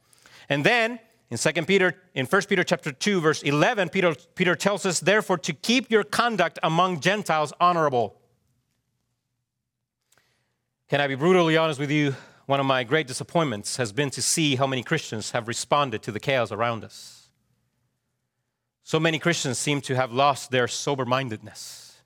And 0.51 0.65
then 0.65 1.01
in 1.31 1.39
2 1.39 1.53
Peter, 1.65 1.97
in 2.15 2.27
1 2.27 2.43
Peter 2.43 2.63
chapter 2.63 2.93
2, 2.93 3.21
verse 3.21 3.43
11, 3.43 3.89
Peter, 3.89 4.15
Peter 4.35 4.55
tells 4.55 4.85
us, 4.85 5.01
therefore, 5.01 5.39
to 5.39 5.55
keep 5.55 5.91
your 5.91 6.05
conduct 6.05 6.59
among 6.63 7.01
Gentiles 7.01 7.55
honorable. 7.59 8.21
Can 10.89 11.01
I 11.01 11.07
be 11.07 11.15
brutally 11.15 11.57
honest 11.57 11.81
with 11.81 11.91
you? 11.91 12.17
One 12.47 12.61
of 12.61 12.67
my 12.67 12.85
great 12.85 13.07
disappointments 13.07 13.77
has 13.77 13.93
been 13.93 14.11
to 14.11 14.21
see 14.21 14.57
how 14.57 14.67
many 14.67 14.83
Christians 14.83 15.31
have 15.31 15.49
responded 15.49 16.03
to 16.03 16.13
the 16.13 16.21
chaos 16.21 16.53
around 16.53 16.85
us. 16.85 17.20
So 18.83 18.99
many 18.99 19.19
Christians 19.19 19.59
seem 19.59 19.81
to 19.83 19.95
have 19.95 20.13
lost 20.13 20.51
their 20.51 20.69
sober 20.69 21.05
mindedness. 21.05 21.99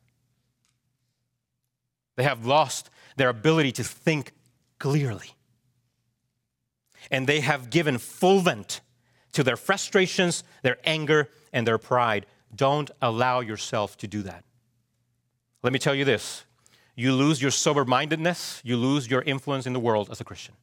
They 2.17 2.23
have 2.23 2.47
lost 2.47 2.91
their 3.17 3.29
ability 3.29 3.73
to 3.73 3.85
think 3.85 4.33
clearly. 4.79 5.35
And 7.11 7.27
they 7.27 7.41
have 7.41 7.71
given 7.71 7.99
full 7.99 8.41
vent 8.41 8.81
to 9.33 9.43
their 9.43 9.57
frustrations, 9.57 10.45
their 10.63 10.79
anger, 10.85 11.29
and 11.53 11.67
their 11.67 11.79
pride. 11.79 12.27
Don't 12.55 12.91
allow 13.03 13.41
yourself 13.41 13.97
to 13.99 14.07
do 14.07 14.23
that. 14.23 14.45
Let 15.63 15.73
me 15.73 15.79
tell 15.79 15.95
you 15.95 16.05
this 16.05 16.45
you 16.97 17.13
lose 17.13 17.43
your 17.43 17.51
sober 17.51 17.85
mindedness, 17.85 18.61
you 18.65 18.77
lose 18.77 19.11
your 19.11 19.23
influence 19.23 19.67
in 19.67 19.73
the 19.73 19.81
world 19.81 20.09
as 20.11 20.21
a 20.21 20.25
Christian. 20.25 20.55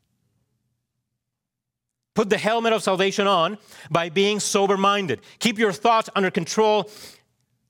Put 2.13 2.29
the 2.29 2.37
helmet 2.37 2.73
of 2.73 2.83
salvation 2.83 3.25
on 3.25 3.57
by 3.89 4.09
being 4.09 4.39
sober 4.39 4.77
minded. 4.77 5.21
Keep 5.39 5.57
your 5.57 5.71
thoughts 5.71 6.09
under 6.15 6.29
control 6.29 6.89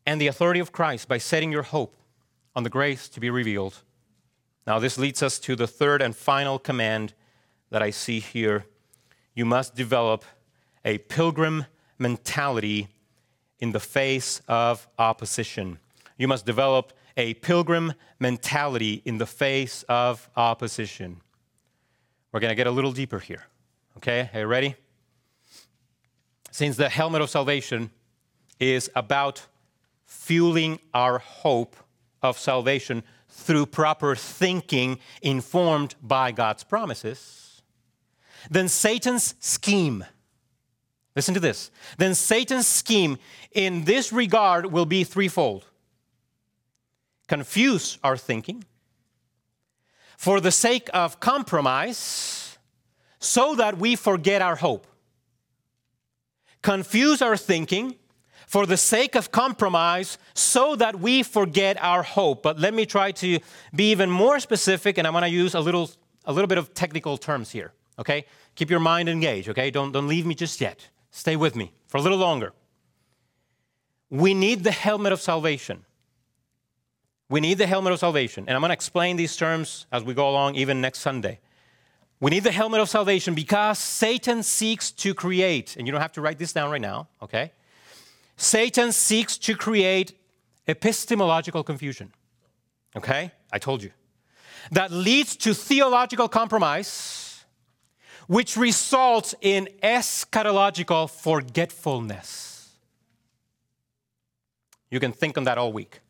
and 0.05 0.19
the 0.19 0.27
authority 0.27 0.59
of 0.59 0.71
Christ 0.71 1.07
by 1.07 1.19
setting 1.19 1.51
your 1.51 1.63
hope 1.63 1.95
on 2.55 2.63
the 2.63 2.69
grace 2.69 3.07
to 3.09 3.19
be 3.19 3.29
revealed. 3.29 3.83
Now, 4.65 4.79
this 4.79 4.97
leads 4.97 5.21
us 5.21 5.39
to 5.39 5.55
the 5.55 5.67
third 5.67 6.01
and 6.01 6.15
final 6.15 6.59
command 6.59 7.13
that 7.69 7.81
I 7.81 7.91
see 7.91 8.19
here. 8.19 8.65
You 9.35 9.45
must 9.45 9.75
develop 9.75 10.25
a 10.83 10.97
pilgrim 10.97 11.65
mentality 11.99 12.87
in 13.59 13.71
the 13.71 13.79
face 13.79 14.41
of 14.47 14.87
opposition. 14.97 15.77
You 16.17 16.27
must 16.27 16.45
develop 16.45 16.93
a 17.15 17.35
pilgrim 17.35 17.93
mentality 18.19 19.01
in 19.05 19.17
the 19.17 19.25
face 19.25 19.83
of 19.87 20.29
opposition. 20.35 21.21
We're 22.31 22.39
going 22.39 22.49
to 22.51 22.55
get 22.55 22.67
a 22.67 22.71
little 22.71 22.91
deeper 22.91 23.19
here. 23.19 23.45
Okay, 23.97 24.29
are 24.33 24.39
you 24.41 24.45
ready? 24.47 24.75
Since 26.51 26.77
the 26.77 26.89
helmet 26.89 27.21
of 27.21 27.29
salvation 27.29 27.91
is 28.59 28.89
about 28.95 29.45
fueling 30.05 30.79
our 30.93 31.19
hope 31.19 31.75
of 32.21 32.37
salvation 32.37 33.03
through 33.29 33.65
proper 33.65 34.15
thinking 34.15 34.99
informed 35.21 35.95
by 36.01 36.31
God's 36.31 36.63
promises, 36.63 37.61
then 38.49 38.67
Satan's 38.67 39.35
scheme, 39.39 40.03
listen 41.15 41.33
to 41.33 41.39
this, 41.39 41.71
then 41.97 42.15
Satan's 42.15 42.67
scheme 42.67 43.17
in 43.51 43.85
this 43.85 44.11
regard 44.11 44.67
will 44.67 44.85
be 44.85 45.03
threefold 45.03 45.65
confuse 47.31 47.97
our 48.03 48.17
thinking 48.17 48.61
for 50.17 50.41
the 50.41 50.51
sake 50.51 50.89
of 50.93 51.21
compromise 51.21 52.40
so 53.21 53.55
that 53.55 53.77
we 53.77 53.95
forget 53.95 54.41
our 54.41 54.57
hope. 54.57 54.87
Confuse 56.61 57.21
our 57.21 57.37
thinking 57.37 57.95
for 58.47 58.65
the 58.65 58.75
sake 58.75 59.15
of 59.15 59.31
compromise 59.31 60.17
so 60.33 60.75
that 60.75 60.99
we 60.99 61.23
forget 61.23 61.81
our 61.81 62.03
hope. 62.03 62.43
But 62.43 62.59
let 62.59 62.73
me 62.73 62.85
try 62.85 63.11
to 63.13 63.39
be 63.73 63.91
even 63.91 64.09
more 64.09 64.39
specific, 64.41 64.97
and 64.97 65.07
I 65.07 65.11
want 65.11 65.23
to 65.23 65.31
use 65.31 65.53
a 65.55 65.59
little, 65.61 65.89
a 66.25 66.33
little 66.33 66.47
bit 66.47 66.57
of 66.57 66.73
technical 66.73 67.17
terms 67.17 67.51
here, 67.51 67.71
okay? 67.97 68.25
Keep 68.55 68.69
your 68.69 68.81
mind 68.81 69.07
engaged, 69.07 69.47
okay? 69.49 69.71
Don't, 69.71 69.93
don't 69.93 70.07
leave 70.07 70.25
me 70.25 70.35
just 70.35 70.59
yet. 70.59 70.89
Stay 71.11 71.35
with 71.35 71.55
me 71.55 71.71
for 71.87 71.97
a 71.97 72.01
little 72.01 72.17
longer. 72.17 72.51
We 74.09 74.33
need 74.33 74.63
the 74.63 74.71
helmet 74.71 75.13
of 75.13 75.21
salvation. 75.21 75.85
We 77.29 77.39
need 77.39 77.59
the 77.59 77.67
helmet 77.67 77.93
of 77.93 77.99
salvation. 77.99 78.45
And 78.47 78.55
I'm 78.55 78.61
going 78.61 78.69
to 78.69 78.73
explain 78.73 79.15
these 79.15 79.37
terms 79.37 79.85
as 79.91 80.03
we 80.03 80.13
go 80.13 80.29
along, 80.29 80.55
even 80.55 80.81
next 80.81 80.99
Sunday. 80.99 81.39
We 82.21 82.29
need 82.29 82.43
the 82.43 82.51
helmet 82.51 82.79
of 82.79 82.87
salvation 82.87 83.33
because 83.33 83.79
Satan 83.79 84.43
seeks 84.43 84.91
to 84.91 85.15
create, 85.15 85.75
and 85.75 85.87
you 85.87 85.91
don't 85.91 86.01
have 86.01 86.13
to 86.13 86.21
write 86.21 86.37
this 86.37 86.53
down 86.53 86.69
right 86.69 86.79
now, 86.79 87.07
okay? 87.21 87.51
Satan 88.37 88.91
seeks 88.91 89.37
to 89.39 89.55
create 89.55 90.13
epistemological 90.67 91.63
confusion. 91.63 92.13
Okay? 92.95 93.31
I 93.51 93.57
told 93.57 93.81
you. 93.81 93.91
That 94.71 94.91
leads 94.91 95.35
to 95.37 95.55
theological 95.55 96.27
compromise, 96.27 97.43
which 98.27 98.55
results 98.55 99.33
in 99.41 99.67
eschatological 99.81 101.09
forgetfulness. 101.09 102.69
You 104.91 104.99
can 104.99 105.11
think 105.11 105.39
on 105.39 105.45
that 105.45 105.57
all 105.57 105.73
week. 105.73 106.01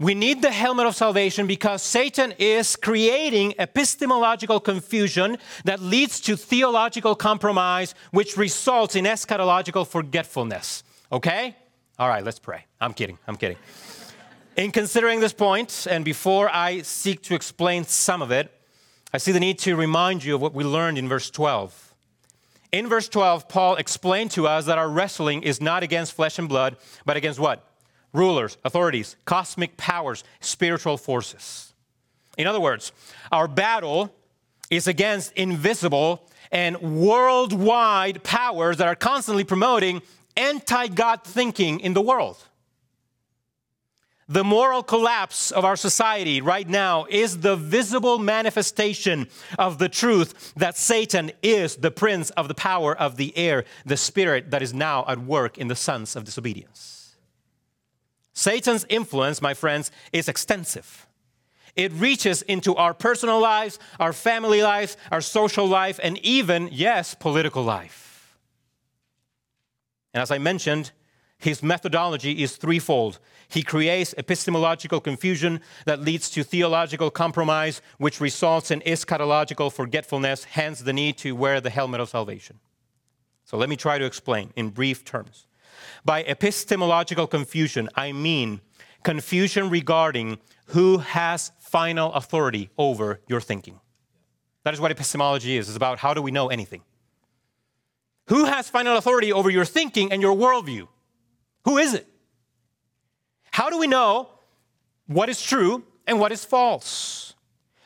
We 0.00 0.14
need 0.14 0.42
the 0.42 0.52
helmet 0.52 0.86
of 0.86 0.94
salvation 0.94 1.48
because 1.48 1.82
Satan 1.82 2.32
is 2.38 2.76
creating 2.76 3.54
epistemological 3.58 4.60
confusion 4.60 5.38
that 5.64 5.80
leads 5.80 6.20
to 6.20 6.36
theological 6.36 7.16
compromise, 7.16 7.96
which 8.12 8.36
results 8.36 8.94
in 8.94 9.06
eschatological 9.06 9.84
forgetfulness. 9.84 10.84
Okay? 11.10 11.56
All 11.98 12.08
right, 12.08 12.24
let's 12.24 12.38
pray. 12.38 12.64
I'm 12.80 12.94
kidding. 12.94 13.18
I'm 13.26 13.36
kidding. 13.36 13.56
In 14.56 14.70
considering 14.70 15.18
this 15.18 15.32
point, 15.32 15.88
and 15.90 16.04
before 16.04 16.48
I 16.48 16.82
seek 16.82 17.22
to 17.22 17.34
explain 17.34 17.82
some 17.84 18.22
of 18.22 18.30
it, 18.30 18.52
I 19.12 19.18
see 19.18 19.32
the 19.32 19.40
need 19.40 19.58
to 19.60 19.74
remind 19.74 20.22
you 20.22 20.36
of 20.36 20.40
what 20.40 20.54
we 20.54 20.62
learned 20.62 20.98
in 20.98 21.08
verse 21.08 21.28
12. 21.28 21.94
In 22.70 22.86
verse 22.88 23.08
12, 23.08 23.48
Paul 23.48 23.76
explained 23.76 24.30
to 24.32 24.46
us 24.46 24.66
that 24.66 24.78
our 24.78 24.88
wrestling 24.88 25.42
is 25.42 25.60
not 25.60 25.82
against 25.82 26.12
flesh 26.12 26.38
and 26.38 26.48
blood, 26.48 26.76
but 27.04 27.16
against 27.16 27.40
what? 27.40 27.67
Rulers, 28.12 28.56
authorities, 28.64 29.16
cosmic 29.24 29.76
powers, 29.76 30.24
spiritual 30.40 30.96
forces. 30.96 31.72
In 32.36 32.46
other 32.46 32.60
words, 32.60 32.92
our 33.32 33.48
battle 33.48 34.14
is 34.70 34.86
against 34.86 35.32
invisible 35.32 36.28
and 36.50 36.80
worldwide 36.80 38.22
powers 38.22 38.78
that 38.78 38.86
are 38.86 38.94
constantly 38.94 39.44
promoting 39.44 40.02
anti 40.36 40.88
God 40.88 41.24
thinking 41.24 41.80
in 41.80 41.94
the 41.94 42.00
world. 42.00 42.38
The 44.30 44.44
moral 44.44 44.82
collapse 44.82 45.50
of 45.50 45.64
our 45.64 45.76
society 45.76 46.42
right 46.42 46.68
now 46.68 47.06
is 47.08 47.38
the 47.38 47.56
visible 47.56 48.18
manifestation 48.18 49.26
of 49.58 49.78
the 49.78 49.88
truth 49.88 50.52
that 50.54 50.76
Satan 50.76 51.32
is 51.42 51.76
the 51.76 51.90
prince 51.90 52.28
of 52.30 52.46
the 52.46 52.54
power 52.54 52.94
of 52.94 53.16
the 53.16 53.34
air, 53.38 53.64
the 53.86 53.96
spirit 53.96 54.50
that 54.50 54.62
is 54.62 54.74
now 54.74 55.06
at 55.08 55.18
work 55.18 55.56
in 55.56 55.68
the 55.68 55.74
sons 55.74 56.14
of 56.14 56.24
disobedience. 56.24 56.97
Satan's 58.38 58.86
influence, 58.88 59.42
my 59.42 59.52
friends, 59.52 59.90
is 60.12 60.28
extensive. 60.28 61.08
It 61.74 61.92
reaches 61.92 62.42
into 62.42 62.76
our 62.76 62.94
personal 62.94 63.40
lives, 63.40 63.80
our 63.98 64.12
family 64.12 64.62
life, 64.62 64.96
our 65.10 65.20
social 65.20 65.66
life, 65.66 65.98
and 66.00 66.18
even, 66.18 66.68
yes, 66.70 67.16
political 67.16 67.64
life. 67.64 68.38
And 70.14 70.22
as 70.22 70.30
I 70.30 70.38
mentioned, 70.38 70.92
his 71.38 71.64
methodology 71.64 72.40
is 72.44 72.56
threefold. 72.56 73.18
He 73.48 73.64
creates 73.64 74.14
epistemological 74.16 75.00
confusion 75.00 75.60
that 75.84 76.00
leads 76.00 76.30
to 76.30 76.44
theological 76.44 77.10
compromise, 77.10 77.82
which 77.96 78.20
results 78.20 78.70
in 78.70 78.82
eschatological 78.82 79.72
forgetfulness, 79.72 80.44
hence 80.44 80.78
the 80.78 80.92
need 80.92 81.18
to 81.18 81.32
wear 81.32 81.60
the 81.60 81.70
helmet 81.70 82.00
of 82.00 82.08
salvation. 82.08 82.60
So 83.44 83.56
let 83.56 83.68
me 83.68 83.74
try 83.74 83.98
to 83.98 84.04
explain 84.04 84.52
in 84.54 84.70
brief 84.70 85.04
terms. 85.04 85.47
By 86.04 86.24
epistemological 86.24 87.26
confusion, 87.26 87.88
I 87.94 88.12
mean 88.12 88.60
confusion 89.02 89.70
regarding 89.70 90.38
who 90.66 90.98
has 90.98 91.52
final 91.58 92.12
authority 92.12 92.70
over 92.76 93.20
your 93.26 93.40
thinking. 93.40 93.80
That 94.64 94.74
is 94.74 94.80
what 94.80 94.90
epistemology 94.90 95.56
is. 95.56 95.68
It's 95.68 95.76
about 95.76 95.98
how 95.98 96.14
do 96.14 96.20
we 96.20 96.30
know 96.30 96.48
anything. 96.48 96.82
Who 98.26 98.44
has 98.44 98.68
final 98.68 98.96
authority 98.96 99.32
over 99.32 99.48
your 99.48 99.64
thinking 99.64 100.12
and 100.12 100.20
your 100.20 100.36
worldview? 100.36 100.88
Who 101.64 101.78
is 101.78 101.94
it? 101.94 102.06
How 103.50 103.70
do 103.70 103.78
we 103.78 103.86
know 103.86 104.28
what 105.06 105.28
is 105.28 105.40
true 105.42 105.84
and 106.06 106.20
what 106.20 106.32
is 106.32 106.44
false? 106.44 107.34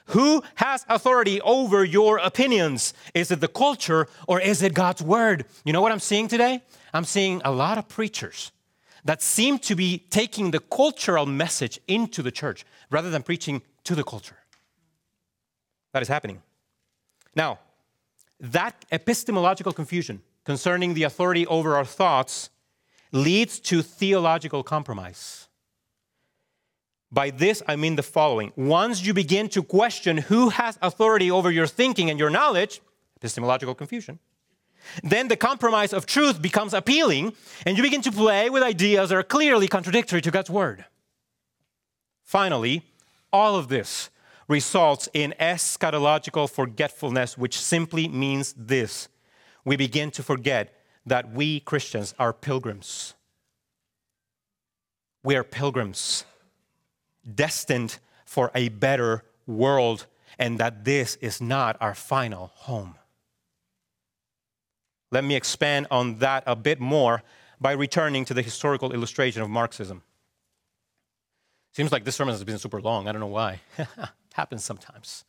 Who 0.07 0.43
has 0.57 0.85
authority 0.89 1.41
over 1.43 1.85
your 1.85 2.19
opinions? 2.19 2.93
Is 3.15 3.31
it 3.31 3.41
the 3.41 3.49
culture 3.49 4.09
or 4.27 4.41
is 4.41 4.63
it 4.63 4.75
God's 4.75 5.03
word? 5.03 5.47
You 5.65 5.73
know 5.73 5.81
what 5.81 5.93
I'm 5.93 6.01
seeing 6.01 6.29
today? 6.29 6.63
I'm 6.93 7.05
seeing 7.05 7.41
a 7.45 7.51
lot 7.51 7.79
of 7.79 7.89
preachers 7.89 8.53
that 9.05 9.23
seem 9.23 9.59
to 9.61 9.75
be 9.75 9.99
taking 10.11 10.51
the 10.51 10.61
cultural 10.61 11.27
message 11.27 11.81
into 11.89 12.23
the 12.23 12.31
church 12.31 12.65
rather 12.91 13.11
than 13.11 13.23
preaching 13.23 13.63
to 13.85 13.95
the 13.95 14.05
culture. 14.05 14.37
That 15.93 16.03
is 16.03 16.09
happening. 16.09 16.43
Now, 17.35 17.59
that 18.41 18.85
epistemological 18.93 19.73
confusion 19.73 20.23
concerning 20.45 20.95
the 20.95 21.05
authority 21.05 21.47
over 21.47 21.77
our 21.77 21.85
thoughts 21.85 22.51
leads 23.13 23.61
to 23.61 23.83
theological 23.83 24.63
compromise. 24.63 25.49
By 27.11 27.31
this, 27.31 27.63
I 27.69 27.77
mean 27.77 27.97
the 27.97 28.03
following. 28.03 28.53
Once 28.57 29.05
you 29.05 29.13
begin 29.13 29.49
to 29.51 29.63
question 29.63 30.17
who 30.17 30.49
has 30.49 30.79
authority 30.81 31.31
over 31.31 31.51
your 31.51 31.67
thinking 31.67 32.09
and 32.09 32.19
your 32.19 32.31
knowledge, 32.31 32.81
epistemological 33.17 33.75
confusion, 33.75 34.19
then 35.03 35.29
the 35.29 35.37
compromise 35.37 35.93
of 35.93 36.07
truth 36.07 36.41
becomes 36.41 36.75
appealing, 36.75 37.35
and 37.67 37.77
you 37.77 37.83
begin 37.83 38.03
to 38.03 38.13
play 38.13 38.51
with 38.51 38.63
ideas 38.63 39.09
that 39.09 39.19
are 39.19 39.23
clearly 39.23 39.69
contradictory 39.69 40.21
to 40.21 40.31
God's 40.31 40.51
word. 40.51 40.85
Finally, 42.23 42.83
all 43.33 43.57
of 43.57 43.69
this 43.69 44.11
results 44.49 45.09
in 45.15 45.35
eschatological 45.41 46.49
forgetfulness, 46.51 47.39
which 47.39 47.59
simply 47.59 48.09
means 48.09 48.55
this 48.57 49.09
we 49.65 49.77
begin 49.77 50.11
to 50.11 50.23
forget 50.23 50.75
that 51.07 51.33
we 51.33 51.61
Christians 51.61 52.15
are 52.19 52.33
pilgrims. 52.33 53.15
We 55.23 55.37
are 55.37 55.45
pilgrims 55.45 56.25
destined 57.35 57.99
for 58.25 58.51
a 58.55 58.69
better 58.71 59.25
world, 59.47 60.07
and 60.39 60.59
that 60.59 60.85
this 60.85 61.17
is 61.17 61.41
not 61.41 61.77
our 61.81 61.95
final 61.95 62.51
home. 62.55 62.97
Let 65.13 65.25
me 65.25 65.37
expand 65.37 65.87
on 65.91 66.19
that 66.19 66.43
a 66.47 66.57
bit 66.57 66.81
more 66.81 67.23
by 67.61 67.73
returning 67.73 68.25
to 68.25 68.35
the 68.35 68.43
historical 68.43 68.93
illustration 68.93 69.43
of 69.43 69.51
Marxism. 69.51 70.03
Seems 71.73 71.93
like 71.93 72.05
this 72.05 72.17
sermon 72.17 72.33
has 72.33 72.43
been 72.43 72.59
super 72.59 72.81
long. 72.81 73.07
I 73.07 73.13
don't 73.13 73.21
know 73.21 73.27
why. 73.27 73.61
Happens 74.33 74.65
sometimes. 74.65 75.25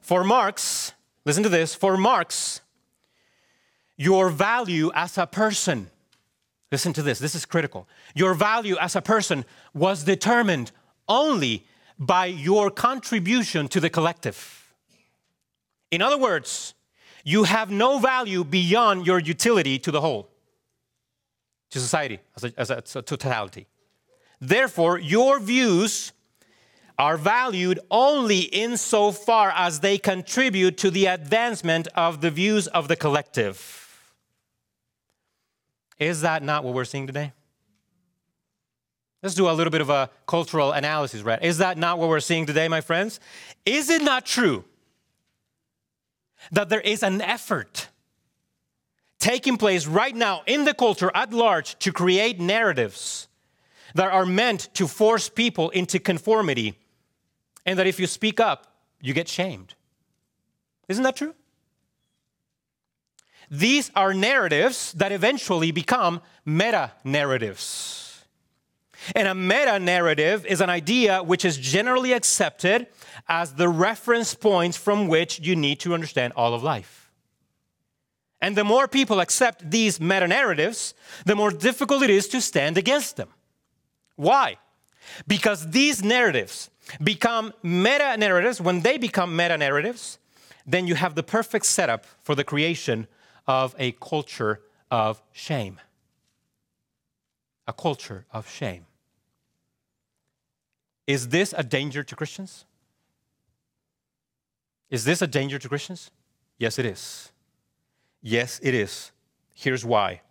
For 0.00 0.22
Marx, 0.22 0.92
listen 1.24 1.42
to 1.42 1.48
this 1.48 1.74
for 1.74 1.96
Marx, 1.96 2.60
your 3.96 4.30
value 4.30 4.92
as 4.94 5.18
a 5.18 5.26
person, 5.26 5.90
listen 6.70 6.92
to 6.92 7.02
this, 7.02 7.18
this 7.18 7.34
is 7.34 7.44
critical. 7.44 7.88
Your 8.14 8.34
value 8.34 8.76
as 8.80 8.94
a 8.94 9.02
person 9.02 9.44
was 9.72 10.04
determined 10.04 10.70
only 11.08 11.66
by 11.98 12.26
your 12.26 12.70
contribution 12.70 13.66
to 13.68 13.80
the 13.80 13.90
collective. 13.90 14.72
In 15.90 16.00
other 16.00 16.18
words, 16.18 16.74
you 17.24 17.44
have 17.44 17.70
no 17.70 17.98
value 17.98 18.44
beyond 18.44 19.06
your 19.06 19.18
utility 19.18 19.78
to 19.78 19.90
the 19.90 20.00
whole, 20.00 20.28
to 21.70 21.80
society 21.80 22.20
as 22.36 22.44
a, 22.44 22.52
as 22.56 22.70
a, 22.70 23.02
totality. 23.02 23.66
Therefore, 24.40 24.98
your 24.98 25.40
views 25.40 26.12
are 26.98 27.16
valued 27.16 27.80
only 27.90 28.40
insofar 28.40 29.52
as 29.56 29.80
they 29.80 29.96
contribute 29.98 30.76
to 30.78 30.90
the 30.90 31.06
advancement 31.06 31.88
of 31.96 32.20
the 32.20 32.30
views 32.30 32.66
of 32.68 32.88
the 32.88 32.94
collective. 32.94 33.80
Is 35.98 36.20
that 36.20 36.42
not 36.42 36.62
what 36.62 36.74
we're 36.74 36.84
seeing 36.84 37.06
today? 37.06 37.32
Let's 39.22 39.34
do 39.34 39.48
a 39.48 39.52
little 39.52 39.70
bit 39.70 39.80
of 39.80 39.88
a 39.88 40.10
cultural 40.26 40.72
analysis, 40.72 41.22
right? 41.22 41.42
Is 41.42 41.58
that 41.58 41.78
not 41.78 41.98
what 41.98 42.10
we're 42.10 42.20
seeing 42.20 42.44
today, 42.44 42.68
my 42.68 42.82
friends? 42.82 43.18
Is 43.64 43.88
it 43.88 44.02
not 44.02 44.26
true 44.26 44.64
that 46.52 46.68
there 46.68 46.80
is 46.80 47.02
an 47.02 47.20
effort 47.20 47.88
taking 49.18 49.56
place 49.56 49.86
right 49.86 50.14
now 50.14 50.42
in 50.46 50.64
the 50.64 50.74
culture 50.74 51.10
at 51.14 51.32
large 51.32 51.78
to 51.78 51.92
create 51.92 52.38
narratives 52.38 53.26
that 53.94 54.12
are 54.12 54.26
meant 54.26 54.68
to 54.74 54.86
force 54.86 55.28
people 55.28 55.70
into 55.70 55.98
conformity, 55.98 56.78
and 57.64 57.78
that 57.78 57.86
if 57.86 57.98
you 57.98 58.06
speak 58.06 58.38
up, 58.40 58.66
you 59.00 59.14
get 59.14 59.28
shamed? 59.28 59.74
Isn't 60.88 61.04
that 61.04 61.16
true? 61.16 61.34
These 63.50 63.90
are 63.94 64.12
narratives 64.12 64.92
that 64.94 65.12
eventually 65.12 65.70
become 65.70 66.20
meta 66.44 66.92
narratives. 67.04 68.03
And 69.14 69.28
a 69.28 69.34
meta 69.34 69.78
narrative 69.78 70.46
is 70.46 70.60
an 70.60 70.70
idea 70.70 71.22
which 71.22 71.44
is 71.44 71.56
generally 71.56 72.12
accepted 72.12 72.86
as 73.28 73.54
the 73.54 73.68
reference 73.68 74.34
points 74.34 74.76
from 74.76 75.08
which 75.08 75.40
you 75.40 75.56
need 75.56 75.80
to 75.80 75.94
understand 75.94 76.32
all 76.36 76.54
of 76.54 76.62
life. 76.62 77.10
And 78.40 78.56
the 78.56 78.64
more 78.64 78.86
people 78.86 79.20
accept 79.20 79.70
these 79.70 80.00
meta 80.00 80.28
narratives, 80.28 80.94
the 81.24 81.34
more 81.34 81.50
difficult 81.50 82.02
it 82.02 82.10
is 82.10 82.28
to 82.28 82.40
stand 82.40 82.76
against 82.76 83.16
them. 83.16 83.28
Why? 84.16 84.58
Because 85.26 85.70
these 85.70 86.04
narratives 86.04 86.70
become 87.02 87.52
meta 87.62 88.16
narratives. 88.18 88.60
When 88.60 88.82
they 88.82 88.98
become 88.98 89.34
meta 89.34 89.56
narratives, 89.56 90.18
then 90.66 90.86
you 90.86 90.94
have 90.94 91.14
the 91.14 91.22
perfect 91.22 91.66
setup 91.66 92.06
for 92.22 92.34
the 92.34 92.44
creation 92.44 93.06
of 93.46 93.74
a 93.78 93.92
culture 93.92 94.60
of 94.90 95.22
shame. 95.32 95.80
A 97.66 97.72
culture 97.72 98.26
of 98.30 98.48
shame. 98.50 98.86
Is 101.06 101.28
this 101.28 101.54
a 101.56 101.62
danger 101.62 102.02
to 102.02 102.16
Christians? 102.16 102.64
Is 104.90 105.04
this 105.04 105.20
a 105.22 105.26
danger 105.26 105.58
to 105.58 105.68
Christians? 105.68 106.10
Yes, 106.58 106.78
it 106.78 106.86
is. 106.86 107.32
Yes, 108.22 108.60
it 108.62 108.74
is. 108.74 109.12
Here's 109.54 109.84
why. 109.84 110.22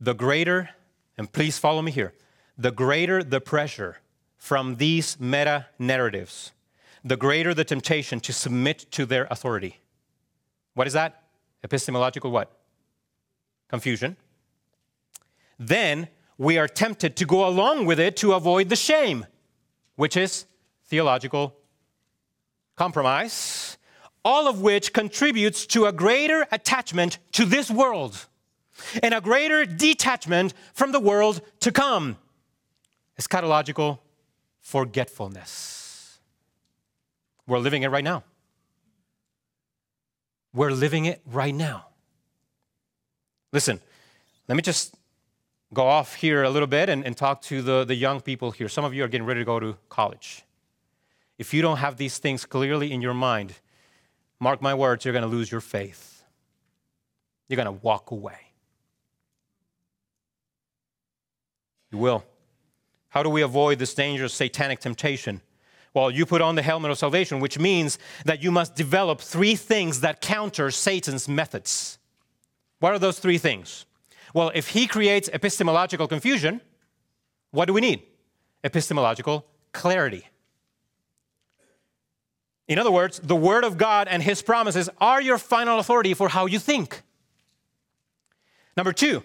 The 0.00 0.14
greater, 0.14 0.70
and 1.16 1.30
please 1.30 1.58
follow 1.58 1.82
me 1.82 1.92
here, 1.92 2.14
the 2.56 2.72
greater 2.72 3.22
the 3.22 3.40
pressure 3.40 3.98
from 4.36 4.76
these 4.76 5.20
meta 5.20 5.66
narratives, 5.78 6.52
the 7.04 7.16
greater 7.16 7.54
the 7.54 7.64
temptation 7.64 8.18
to 8.20 8.32
submit 8.32 8.90
to 8.92 9.06
their 9.06 9.28
authority. 9.30 9.80
What 10.74 10.86
is 10.86 10.94
that? 10.94 11.22
Epistemological 11.62 12.30
what? 12.30 12.50
Confusion. 13.68 14.16
Then 15.58 16.08
we 16.38 16.58
are 16.58 16.66
tempted 16.66 17.16
to 17.16 17.26
go 17.26 17.46
along 17.46 17.84
with 17.84 18.00
it 18.00 18.16
to 18.16 18.32
avoid 18.32 18.70
the 18.70 18.76
shame 18.76 19.26
which 20.00 20.16
is 20.16 20.46
theological 20.86 21.54
compromise, 22.74 23.76
all 24.24 24.48
of 24.48 24.62
which 24.62 24.94
contributes 24.94 25.66
to 25.66 25.84
a 25.84 25.92
greater 25.92 26.46
attachment 26.50 27.18
to 27.32 27.44
this 27.44 27.70
world 27.70 28.26
and 29.02 29.12
a 29.12 29.20
greater 29.20 29.66
detachment 29.66 30.54
from 30.72 30.90
the 30.92 30.98
world 30.98 31.42
to 31.60 31.70
come. 31.70 32.16
Eschatological 33.20 33.98
forgetfulness. 34.62 36.18
We're 37.46 37.58
living 37.58 37.82
it 37.82 37.88
right 37.88 38.02
now. 38.02 38.24
We're 40.54 40.72
living 40.72 41.04
it 41.04 41.20
right 41.26 41.54
now. 41.54 41.88
Listen, 43.52 43.78
let 44.48 44.56
me 44.56 44.62
just 44.62 44.94
go 45.72 45.86
off 45.86 46.14
here 46.16 46.42
a 46.42 46.50
little 46.50 46.66
bit 46.66 46.88
and, 46.88 47.04
and 47.04 47.16
talk 47.16 47.42
to 47.42 47.62
the, 47.62 47.84
the 47.84 47.94
young 47.94 48.20
people 48.20 48.50
here. 48.50 48.68
Some 48.68 48.84
of 48.84 48.92
you 48.92 49.04
are 49.04 49.08
getting 49.08 49.26
ready 49.26 49.40
to 49.40 49.44
go 49.44 49.60
to 49.60 49.76
college. 49.88 50.44
If 51.38 51.54
you 51.54 51.62
don't 51.62 51.78
have 51.78 51.96
these 51.96 52.18
things 52.18 52.44
clearly 52.44 52.92
in 52.92 53.00
your 53.00 53.14
mind, 53.14 53.54
mark 54.38 54.60
my 54.60 54.74
words, 54.74 55.04
you're 55.04 55.12
going 55.12 55.22
to 55.22 55.28
lose 55.28 55.50
your 55.50 55.60
faith. 55.60 56.22
You're 57.48 57.56
going 57.56 57.66
to 57.66 57.84
walk 57.84 58.10
away. 58.10 58.38
You 61.90 61.98
will. 61.98 62.24
How 63.08 63.22
do 63.22 63.30
we 63.30 63.42
avoid 63.42 63.78
this 63.78 63.94
dangerous 63.94 64.34
satanic 64.34 64.80
temptation? 64.80 65.40
Well, 65.92 66.10
you 66.10 66.24
put 66.24 66.40
on 66.40 66.54
the 66.54 66.62
helmet 66.62 66.92
of 66.92 66.98
salvation, 66.98 67.40
which 67.40 67.58
means 67.58 67.98
that 68.24 68.42
you 68.42 68.52
must 68.52 68.76
develop 68.76 69.20
three 69.20 69.56
things 69.56 70.00
that 70.02 70.20
counter 70.20 70.70
Satan's 70.70 71.28
methods. 71.28 71.98
What 72.78 72.92
are 72.92 72.98
those 72.98 73.18
three 73.18 73.38
things? 73.38 73.86
Well, 74.34 74.52
if 74.54 74.68
he 74.68 74.86
creates 74.86 75.28
epistemological 75.32 76.08
confusion, 76.08 76.60
what 77.50 77.66
do 77.66 77.72
we 77.72 77.80
need? 77.80 78.02
Epistemological 78.62 79.46
clarity. 79.72 80.26
In 82.68 82.78
other 82.78 82.92
words, 82.92 83.18
the 83.18 83.34
Word 83.34 83.64
of 83.64 83.76
God 83.78 84.06
and 84.06 84.22
His 84.22 84.42
promises 84.42 84.88
are 85.00 85.20
your 85.20 85.38
final 85.38 85.80
authority 85.80 86.14
for 86.14 86.28
how 86.28 86.46
you 86.46 86.60
think. 86.60 87.02
Number 88.76 88.92
two, 88.92 89.24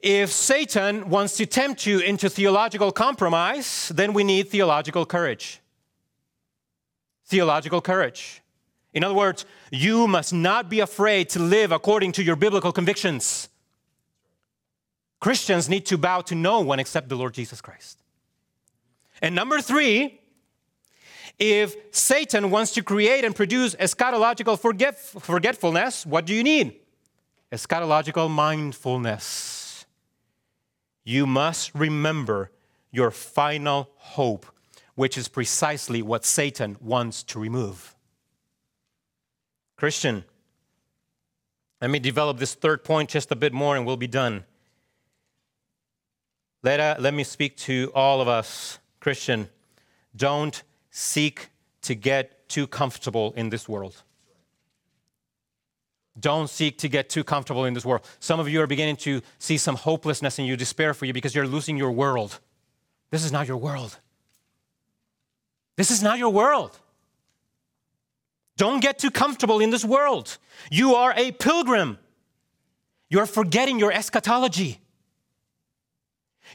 if 0.00 0.32
Satan 0.32 1.10
wants 1.10 1.36
to 1.36 1.44
tempt 1.44 1.84
you 1.84 1.98
into 1.98 2.30
theological 2.30 2.92
compromise, 2.92 3.92
then 3.94 4.14
we 4.14 4.24
need 4.24 4.48
theological 4.48 5.04
courage. 5.04 5.60
Theological 7.26 7.82
courage. 7.82 8.40
In 8.94 9.04
other 9.04 9.14
words, 9.14 9.44
you 9.70 10.08
must 10.08 10.32
not 10.32 10.70
be 10.70 10.80
afraid 10.80 11.28
to 11.30 11.40
live 11.40 11.72
according 11.72 12.12
to 12.12 12.22
your 12.22 12.36
biblical 12.36 12.72
convictions. 12.72 13.50
Christians 15.20 15.68
need 15.68 15.86
to 15.86 15.98
bow 15.98 16.20
to 16.22 16.34
no 16.34 16.60
one 16.60 16.78
except 16.78 17.08
the 17.08 17.16
Lord 17.16 17.34
Jesus 17.34 17.60
Christ. 17.60 18.02
And 19.20 19.34
number 19.34 19.60
three, 19.60 20.20
if 21.38 21.76
Satan 21.92 22.50
wants 22.50 22.72
to 22.74 22.82
create 22.82 23.24
and 23.24 23.34
produce 23.34 23.74
eschatological 23.76 24.58
forget- 24.58 24.98
forgetfulness, 24.98 26.06
what 26.06 26.26
do 26.26 26.34
you 26.34 26.42
need? 26.42 26.76
Eschatological 27.52 28.30
mindfulness. 28.30 29.86
You 31.04 31.26
must 31.26 31.74
remember 31.74 32.50
your 32.90 33.10
final 33.10 33.90
hope, 33.96 34.46
which 34.94 35.16
is 35.16 35.28
precisely 35.28 36.02
what 36.02 36.24
Satan 36.24 36.76
wants 36.80 37.22
to 37.24 37.38
remove. 37.38 37.94
Christian, 39.76 40.24
let 41.80 41.90
me 41.90 42.00
develop 42.00 42.38
this 42.38 42.54
third 42.54 42.82
point 42.82 43.08
just 43.08 43.30
a 43.30 43.36
bit 43.36 43.52
more 43.52 43.76
and 43.76 43.86
we'll 43.86 43.96
be 43.96 44.08
done. 44.08 44.44
Let, 46.62 46.80
uh, 46.80 46.96
let 46.98 47.14
me 47.14 47.24
speak 47.24 47.56
to 47.58 47.92
all 47.94 48.20
of 48.20 48.28
us, 48.28 48.78
Christian. 49.00 49.48
Don't 50.16 50.62
seek 50.90 51.50
to 51.82 51.94
get 51.94 52.48
too 52.48 52.66
comfortable 52.66 53.32
in 53.36 53.50
this 53.50 53.68
world. 53.68 54.02
Don't 56.18 56.50
seek 56.50 56.78
to 56.78 56.88
get 56.88 57.08
too 57.08 57.22
comfortable 57.22 57.64
in 57.64 57.74
this 57.74 57.84
world. 57.84 58.04
Some 58.18 58.40
of 58.40 58.48
you 58.48 58.60
are 58.60 58.66
beginning 58.66 58.96
to 58.96 59.22
see 59.38 59.56
some 59.56 59.76
hopelessness 59.76 60.38
and 60.38 60.48
you 60.48 60.56
despair 60.56 60.92
for 60.94 61.04
you 61.04 61.12
because 61.12 61.34
you're 61.34 61.46
losing 61.46 61.76
your 61.76 61.92
world. 61.92 62.40
This 63.10 63.24
is 63.24 63.30
not 63.30 63.46
your 63.46 63.56
world. 63.56 63.98
This 65.76 65.92
is 65.92 66.02
not 66.02 66.18
your 66.18 66.30
world. 66.30 66.76
Don't 68.56 68.80
get 68.80 68.98
too 68.98 69.12
comfortable 69.12 69.60
in 69.60 69.70
this 69.70 69.84
world. 69.84 70.38
You 70.70 70.96
are 70.96 71.14
a 71.16 71.30
pilgrim. 71.30 71.98
You're 73.08 73.26
forgetting 73.26 73.78
your 73.78 73.92
eschatology. 73.92 74.80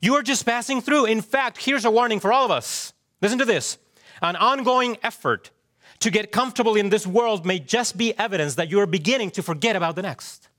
You 0.02 0.16
are 0.16 0.24
just 0.24 0.46
passing 0.46 0.82
through. 0.82 1.06
In 1.06 1.22
fact, 1.22 1.58
here's 1.64 1.86
a 1.86 1.92
warning 1.92 2.20
for 2.20 2.34
all 2.34 2.46
of 2.46 2.52
us. 2.52 2.94
Listen 3.22 3.40
to 3.40 3.46
this 3.46 3.78
an 4.22 4.36
ongoing 4.36 4.98
effort 5.04 5.52
to 6.00 6.10
get 6.10 6.32
comfortable 6.32 6.76
in 6.76 6.90
this 6.90 7.08
world 7.08 7.46
may 7.46 7.60
just 7.60 7.98
be 7.98 8.18
evidence 8.18 8.56
that 8.56 8.70
you 8.70 8.80
are 8.80 8.86
beginning 8.86 9.32
to 9.32 9.44
forget 9.44 9.76
about 9.76 9.96
the 9.96 10.02
next. 10.02 10.50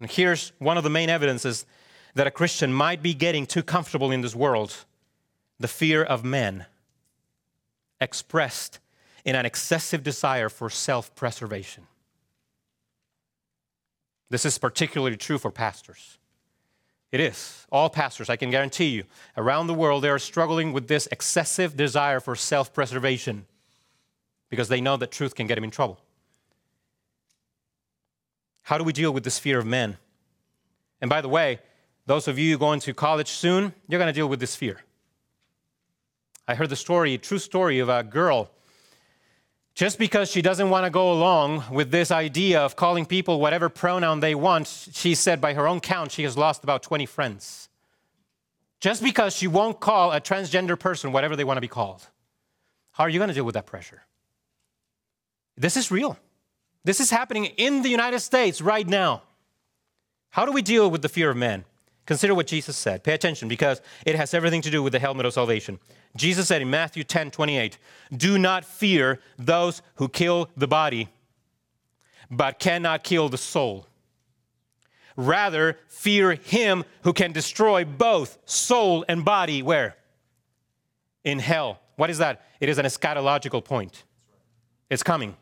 And 0.00 0.10
here's 0.10 0.52
one 0.58 0.76
of 0.76 0.84
the 0.84 0.90
main 0.90 1.08
evidences 1.08 1.66
that 2.14 2.26
a 2.26 2.30
Christian 2.30 2.72
might 2.72 3.02
be 3.02 3.14
getting 3.14 3.46
too 3.46 3.62
comfortable 3.62 4.10
in 4.10 4.20
this 4.20 4.34
world 4.34 4.84
the 5.60 5.68
fear 5.68 6.04
of 6.04 6.24
men, 6.24 6.66
expressed 8.00 8.78
in 9.24 9.34
an 9.34 9.44
excessive 9.44 10.02
desire 10.02 10.48
for 10.48 10.70
self 10.70 11.14
preservation. 11.14 11.86
This 14.30 14.44
is 14.44 14.58
particularly 14.58 15.16
true 15.16 15.38
for 15.38 15.50
pastors. 15.50 16.18
It 17.10 17.20
is. 17.20 17.66
All 17.72 17.88
pastors, 17.88 18.28
I 18.28 18.36
can 18.36 18.50
guarantee 18.50 18.88
you, 18.88 19.04
around 19.36 19.66
the 19.66 19.74
world, 19.74 20.04
they 20.04 20.10
are 20.10 20.18
struggling 20.18 20.72
with 20.72 20.88
this 20.88 21.08
excessive 21.10 21.76
desire 21.76 22.20
for 22.20 22.36
self 22.36 22.72
preservation 22.74 23.46
because 24.50 24.68
they 24.68 24.80
know 24.80 24.96
that 24.96 25.10
truth 25.10 25.34
can 25.34 25.46
get 25.46 25.54
them 25.54 25.64
in 25.64 25.70
trouble. 25.70 26.00
How 28.62 28.76
do 28.76 28.84
we 28.84 28.92
deal 28.92 29.12
with 29.12 29.24
this 29.24 29.38
fear 29.38 29.58
of 29.58 29.66
men? 29.66 29.96
And 31.00 31.08
by 31.08 31.20
the 31.20 31.28
way, 31.28 31.60
those 32.06 32.28
of 32.28 32.38
you 32.38 32.58
going 32.58 32.80
to 32.80 32.92
college 32.92 33.28
soon, 33.28 33.72
you're 33.86 33.98
going 33.98 34.12
to 34.12 34.18
deal 34.18 34.28
with 34.28 34.40
this 34.40 34.56
fear. 34.56 34.80
I 36.46 36.54
heard 36.54 36.70
the 36.70 36.76
story, 36.76 37.16
true 37.18 37.38
story 37.38 37.78
of 37.78 37.88
a 37.88 38.02
girl 38.02 38.50
just 39.78 39.96
because 39.96 40.28
she 40.28 40.42
doesn't 40.42 40.70
want 40.70 40.84
to 40.86 40.90
go 40.90 41.12
along 41.12 41.62
with 41.70 41.92
this 41.92 42.10
idea 42.10 42.60
of 42.60 42.74
calling 42.74 43.06
people 43.06 43.38
whatever 43.40 43.68
pronoun 43.68 44.18
they 44.18 44.34
want, 44.34 44.66
she 44.66 45.14
said 45.14 45.40
by 45.40 45.54
her 45.54 45.68
own 45.68 45.78
count, 45.78 46.10
she 46.10 46.24
has 46.24 46.36
lost 46.36 46.64
about 46.64 46.82
20 46.82 47.06
friends. 47.06 47.68
just 48.80 49.04
because 49.04 49.36
she 49.36 49.46
won't 49.46 49.78
call 49.78 50.10
a 50.12 50.20
transgender 50.20 50.76
person 50.78 51.12
whatever 51.12 51.36
they 51.36 51.44
want 51.44 51.56
to 51.56 51.60
be 51.60 51.68
called. 51.68 52.08
How 52.90 53.04
are 53.04 53.08
you 53.08 53.20
going 53.20 53.28
to 53.28 53.34
deal 53.34 53.44
with 53.44 53.54
that 53.54 53.66
pressure? 53.66 54.02
This 55.56 55.76
is 55.76 55.92
real. 55.92 56.18
This 56.82 56.98
is 56.98 57.10
happening 57.10 57.46
in 57.56 57.82
the 57.82 57.88
United 57.88 58.20
States 58.20 58.60
right 58.60 58.86
now. 58.86 59.22
How 60.30 60.44
do 60.44 60.50
we 60.50 60.62
deal 60.62 60.90
with 60.90 61.02
the 61.02 61.08
fear 61.08 61.30
of 61.30 61.36
man? 61.36 61.64
Consider 62.08 62.34
what 62.34 62.46
Jesus 62.46 62.74
said. 62.74 63.04
Pay 63.04 63.12
attention 63.12 63.48
because 63.48 63.82
it 64.06 64.14
has 64.14 64.32
everything 64.32 64.62
to 64.62 64.70
do 64.70 64.82
with 64.82 64.94
the 64.94 64.98
helmet 64.98 65.26
of 65.26 65.34
salvation. 65.34 65.78
Jesus 66.16 66.48
said 66.48 66.62
in 66.62 66.70
Matthew 66.70 67.04
10 67.04 67.30
28, 67.30 67.76
Do 68.16 68.38
not 68.38 68.64
fear 68.64 69.20
those 69.36 69.82
who 69.96 70.08
kill 70.08 70.48
the 70.56 70.66
body, 70.66 71.10
but 72.30 72.58
cannot 72.58 73.04
kill 73.04 73.28
the 73.28 73.36
soul. 73.36 73.86
Rather, 75.16 75.76
fear 75.86 76.32
him 76.32 76.82
who 77.02 77.12
can 77.12 77.30
destroy 77.30 77.84
both 77.84 78.38
soul 78.46 79.04
and 79.06 79.22
body. 79.22 79.62
Where? 79.62 79.94
In 81.24 81.40
hell. 81.40 81.78
What 81.96 82.08
is 82.08 82.16
that? 82.16 82.40
It 82.58 82.70
is 82.70 82.78
an 82.78 82.86
eschatological 82.86 83.62
point. 83.62 84.04
It's 84.88 85.02
coming. 85.02 85.36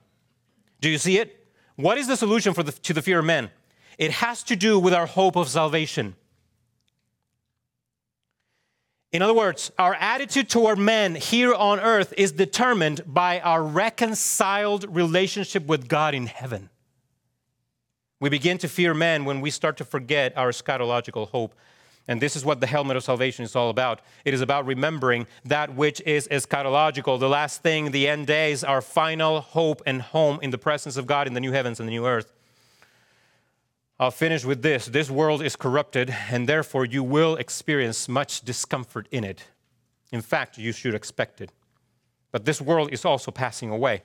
Do 0.80 0.90
you 0.90 0.98
see 0.98 1.18
it? 1.18 1.46
What 1.76 1.96
is 1.96 2.08
the 2.08 2.16
solution 2.16 2.54
for 2.54 2.64
the, 2.64 2.72
to 2.72 2.92
the 2.92 3.02
fear 3.02 3.20
of 3.20 3.24
men? 3.24 3.50
It 3.98 4.10
has 4.10 4.42
to 4.42 4.56
do 4.56 4.80
with 4.80 4.92
our 4.92 5.06
hope 5.06 5.36
of 5.36 5.48
salvation. 5.48 6.16
In 9.12 9.22
other 9.22 9.34
words, 9.34 9.70
our 9.78 9.94
attitude 9.94 10.48
toward 10.48 10.78
men 10.78 11.14
here 11.14 11.54
on 11.54 11.80
earth 11.80 12.12
is 12.16 12.32
determined 12.32 13.02
by 13.06 13.40
our 13.40 13.62
reconciled 13.62 14.84
relationship 14.94 15.66
with 15.66 15.88
God 15.88 16.14
in 16.14 16.26
heaven. 16.26 16.70
We 18.20 18.30
begin 18.30 18.58
to 18.58 18.68
fear 18.68 18.94
men 18.94 19.24
when 19.24 19.40
we 19.40 19.50
start 19.50 19.76
to 19.76 19.84
forget 19.84 20.36
our 20.36 20.50
eschatological 20.50 21.28
hope. 21.28 21.54
And 22.08 22.20
this 22.20 22.36
is 22.36 22.44
what 22.44 22.60
the 22.60 22.66
helmet 22.66 22.96
of 22.96 23.04
salvation 23.04 23.44
is 23.44 23.56
all 23.56 23.68
about. 23.68 24.00
It 24.24 24.32
is 24.32 24.40
about 24.40 24.64
remembering 24.64 25.26
that 25.44 25.74
which 25.74 26.00
is 26.02 26.28
eschatological, 26.28 27.18
the 27.18 27.28
last 27.28 27.62
thing, 27.62 27.90
the 27.90 28.08
end 28.08 28.26
days, 28.26 28.64
our 28.64 28.80
final 28.80 29.40
hope 29.40 29.82
and 29.86 30.00
home 30.00 30.38
in 30.40 30.50
the 30.50 30.58
presence 30.58 30.96
of 30.96 31.06
God 31.06 31.26
in 31.26 31.34
the 31.34 31.40
new 31.40 31.52
heavens 31.52 31.80
and 31.80 31.88
the 31.88 31.90
new 31.90 32.06
earth. 32.06 32.32
I'll 33.98 34.10
finish 34.10 34.44
with 34.44 34.60
this. 34.60 34.86
This 34.86 35.10
world 35.10 35.42
is 35.42 35.56
corrupted, 35.56 36.14
and 36.30 36.46
therefore 36.46 36.84
you 36.84 37.02
will 37.02 37.36
experience 37.36 38.08
much 38.08 38.42
discomfort 38.42 39.08
in 39.10 39.24
it. 39.24 39.44
In 40.12 40.20
fact, 40.20 40.58
you 40.58 40.72
should 40.72 40.94
expect 40.94 41.40
it. 41.40 41.50
But 42.30 42.44
this 42.44 42.60
world 42.60 42.92
is 42.92 43.06
also 43.06 43.30
passing 43.30 43.70
away. 43.70 44.02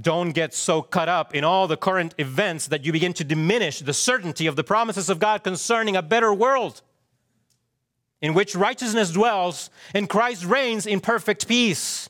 Don't 0.00 0.32
get 0.32 0.54
so 0.54 0.82
caught 0.82 1.08
up 1.08 1.34
in 1.34 1.44
all 1.44 1.68
the 1.68 1.76
current 1.76 2.14
events 2.18 2.66
that 2.68 2.84
you 2.84 2.92
begin 2.92 3.12
to 3.14 3.24
diminish 3.24 3.78
the 3.80 3.92
certainty 3.92 4.46
of 4.46 4.56
the 4.56 4.64
promises 4.64 5.08
of 5.08 5.18
God 5.18 5.44
concerning 5.44 5.94
a 5.94 6.02
better 6.02 6.32
world 6.34 6.82
in 8.22 8.34
which 8.34 8.54
righteousness 8.54 9.10
dwells 9.10 9.68
and 9.94 10.08
Christ 10.08 10.44
reigns 10.44 10.86
in 10.86 11.00
perfect 11.00 11.46
peace. 11.46 12.08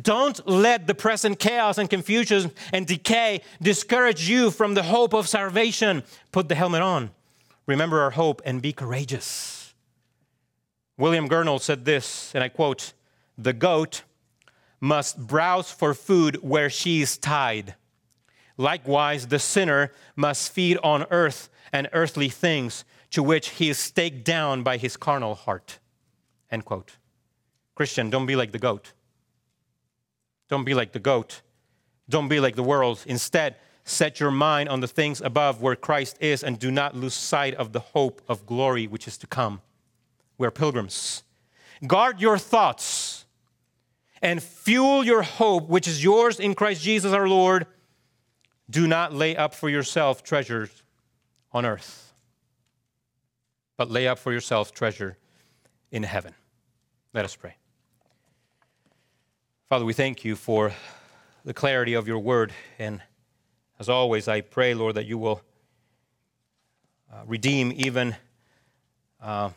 Don't 0.00 0.46
let 0.48 0.86
the 0.86 0.94
present 0.94 1.38
chaos 1.38 1.78
and 1.78 1.88
confusion 1.88 2.52
and 2.72 2.86
decay 2.86 3.42
discourage 3.60 4.28
you 4.28 4.50
from 4.50 4.74
the 4.74 4.82
hope 4.82 5.14
of 5.14 5.28
salvation. 5.28 6.02
Put 6.32 6.48
the 6.48 6.54
helmet 6.54 6.82
on. 6.82 7.10
Remember 7.66 8.00
our 8.00 8.10
hope 8.10 8.42
and 8.44 8.62
be 8.62 8.72
courageous. 8.72 9.74
William 10.98 11.28
Gurnall 11.28 11.60
said 11.60 11.84
this, 11.84 12.32
and 12.34 12.42
I 12.42 12.48
quote 12.48 12.92
The 13.36 13.52
goat 13.52 14.02
must 14.80 15.26
browse 15.26 15.70
for 15.70 15.94
food 15.94 16.36
where 16.42 16.70
she 16.70 17.02
is 17.02 17.18
tied. 17.18 17.74
Likewise, 18.56 19.26
the 19.26 19.38
sinner 19.38 19.92
must 20.14 20.52
feed 20.52 20.78
on 20.82 21.06
earth 21.10 21.50
and 21.72 21.88
earthly 21.92 22.28
things 22.28 22.84
to 23.10 23.22
which 23.22 23.50
he 23.50 23.68
is 23.68 23.78
staked 23.78 24.24
down 24.24 24.62
by 24.62 24.76
his 24.76 24.96
carnal 24.96 25.34
heart. 25.34 25.78
End 26.50 26.64
quote. 26.64 26.96
Christian, 27.74 28.08
don't 28.08 28.26
be 28.26 28.36
like 28.36 28.52
the 28.52 28.58
goat. 28.58 28.92
Don't 30.48 30.64
be 30.64 30.74
like 30.74 30.92
the 30.92 30.98
goat. 30.98 31.42
Don't 32.08 32.28
be 32.28 32.40
like 32.40 32.56
the 32.56 32.62
world. 32.62 33.02
Instead, 33.06 33.56
set 33.84 34.20
your 34.20 34.30
mind 34.30 34.68
on 34.68 34.80
the 34.80 34.88
things 34.88 35.20
above 35.20 35.60
where 35.60 35.76
Christ 35.76 36.16
is 36.20 36.42
and 36.42 36.58
do 36.58 36.70
not 36.70 36.96
lose 36.96 37.14
sight 37.14 37.54
of 37.54 37.72
the 37.72 37.80
hope 37.80 38.22
of 38.28 38.46
glory 38.46 38.86
which 38.86 39.08
is 39.08 39.18
to 39.18 39.26
come. 39.26 39.60
We're 40.38 40.50
pilgrims. 40.50 41.22
Guard 41.86 42.20
your 42.20 42.38
thoughts 42.38 43.24
and 44.22 44.42
fuel 44.42 45.04
your 45.04 45.22
hope, 45.22 45.68
which 45.68 45.86
is 45.86 46.02
yours 46.02 46.40
in 46.40 46.54
Christ 46.54 46.82
Jesus 46.82 47.12
our 47.12 47.28
Lord. 47.28 47.66
Do 48.68 48.86
not 48.86 49.12
lay 49.12 49.36
up 49.36 49.54
for 49.54 49.68
yourself 49.68 50.22
treasures 50.22 50.82
on 51.52 51.64
earth, 51.64 52.12
but 53.76 53.90
lay 53.90 54.08
up 54.08 54.18
for 54.18 54.32
yourself 54.32 54.72
treasure 54.72 55.16
in 55.90 56.02
heaven. 56.02 56.34
Let 57.12 57.24
us 57.24 57.36
pray. 57.36 57.56
Father, 59.68 59.84
we 59.84 59.94
thank 59.94 60.24
you 60.24 60.36
for 60.36 60.72
the 61.44 61.52
clarity 61.52 61.94
of 61.94 62.06
your 62.06 62.20
word. 62.20 62.52
And 62.78 63.02
as 63.80 63.88
always, 63.88 64.28
I 64.28 64.40
pray, 64.40 64.74
Lord, 64.74 64.94
that 64.94 65.06
you 65.06 65.18
will 65.18 65.42
uh, 67.12 67.22
redeem 67.26 67.72
even 67.74 68.14
uh, 69.20 69.50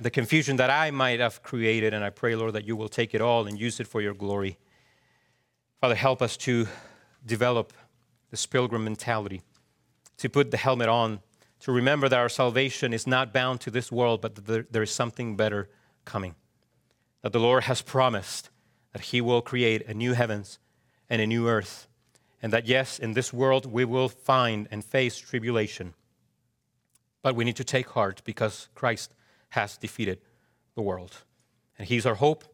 the 0.00 0.10
confusion 0.10 0.56
that 0.56 0.68
I 0.68 0.90
might 0.90 1.20
have 1.20 1.44
created. 1.44 1.94
And 1.94 2.02
I 2.02 2.10
pray, 2.10 2.34
Lord, 2.34 2.54
that 2.54 2.66
you 2.66 2.74
will 2.74 2.88
take 2.88 3.14
it 3.14 3.20
all 3.20 3.46
and 3.46 3.56
use 3.56 3.78
it 3.78 3.86
for 3.86 4.00
your 4.00 4.14
glory. 4.14 4.58
Father, 5.80 5.94
help 5.94 6.22
us 6.22 6.36
to 6.38 6.66
develop 7.24 7.72
this 8.32 8.44
pilgrim 8.46 8.82
mentality, 8.82 9.42
to 10.16 10.28
put 10.28 10.50
the 10.50 10.56
helmet 10.56 10.88
on, 10.88 11.20
to 11.60 11.70
remember 11.70 12.08
that 12.08 12.18
our 12.18 12.28
salvation 12.28 12.92
is 12.92 13.06
not 13.06 13.32
bound 13.32 13.60
to 13.60 13.70
this 13.70 13.92
world, 13.92 14.22
but 14.22 14.34
that 14.34 14.72
there 14.72 14.82
is 14.82 14.90
something 14.90 15.36
better 15.36 15.68
coming. 16.04 16.34
That 17.20 17.32
the 17.32 17.38
Lord 17.38 17.62
has 17.62 17.80
promised 17.80 18.48
that 18.92 19.02
He 19.02 19.20
will 19.20 19.42
create 19.42 19.86
a 19.86 19.94
new 19.94 20.12
heavens 20.12 20.58
and 21.08 21.20
a 21.20 21.26
new 21.26 21.48
earth. 21.48 21.88
And 22.42 22.52
that, 22.52 22.66
yes, 22.66 22.98
in 22.98 23.12
this 23.12 23.32
world 23.32 23.66
we 23.66 23.84
will 23.84 24.08
find 24.08 24.68
and 24.70 24.84
face 24.84 25.16
tribulation. 25.18 25.94
But 27.22 27.36
we 27.36 27.44
need 27.44 27.56
to 27.56 27.64
take 27.64 27.88
heart 27.90 28.22
because 28.24 28.68
Christ 28.74 29.12
has 29.50 29.76
defeated 29.76 30.20
the 30.74 30.82
world. 30.82 31.16
And 31.78 31.86
He's 31.86 32.06
our 32.06 32.16
hope, 32.16 32.44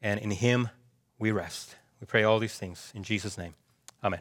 and 0.00 0.18
in 0.20 0.30
Him 0.30 0.70
we 1.18 1.30
rest. 1.30 1.76
We 2.00 2.06
pray 2.06 2.22
all 2.22 2.38
these 2.38 2.56
things 2.56 2.90
in 2.94 3.02
Jesus' 3.02 3.36
name. 3.36 3.54
Amen. 4.02 4.20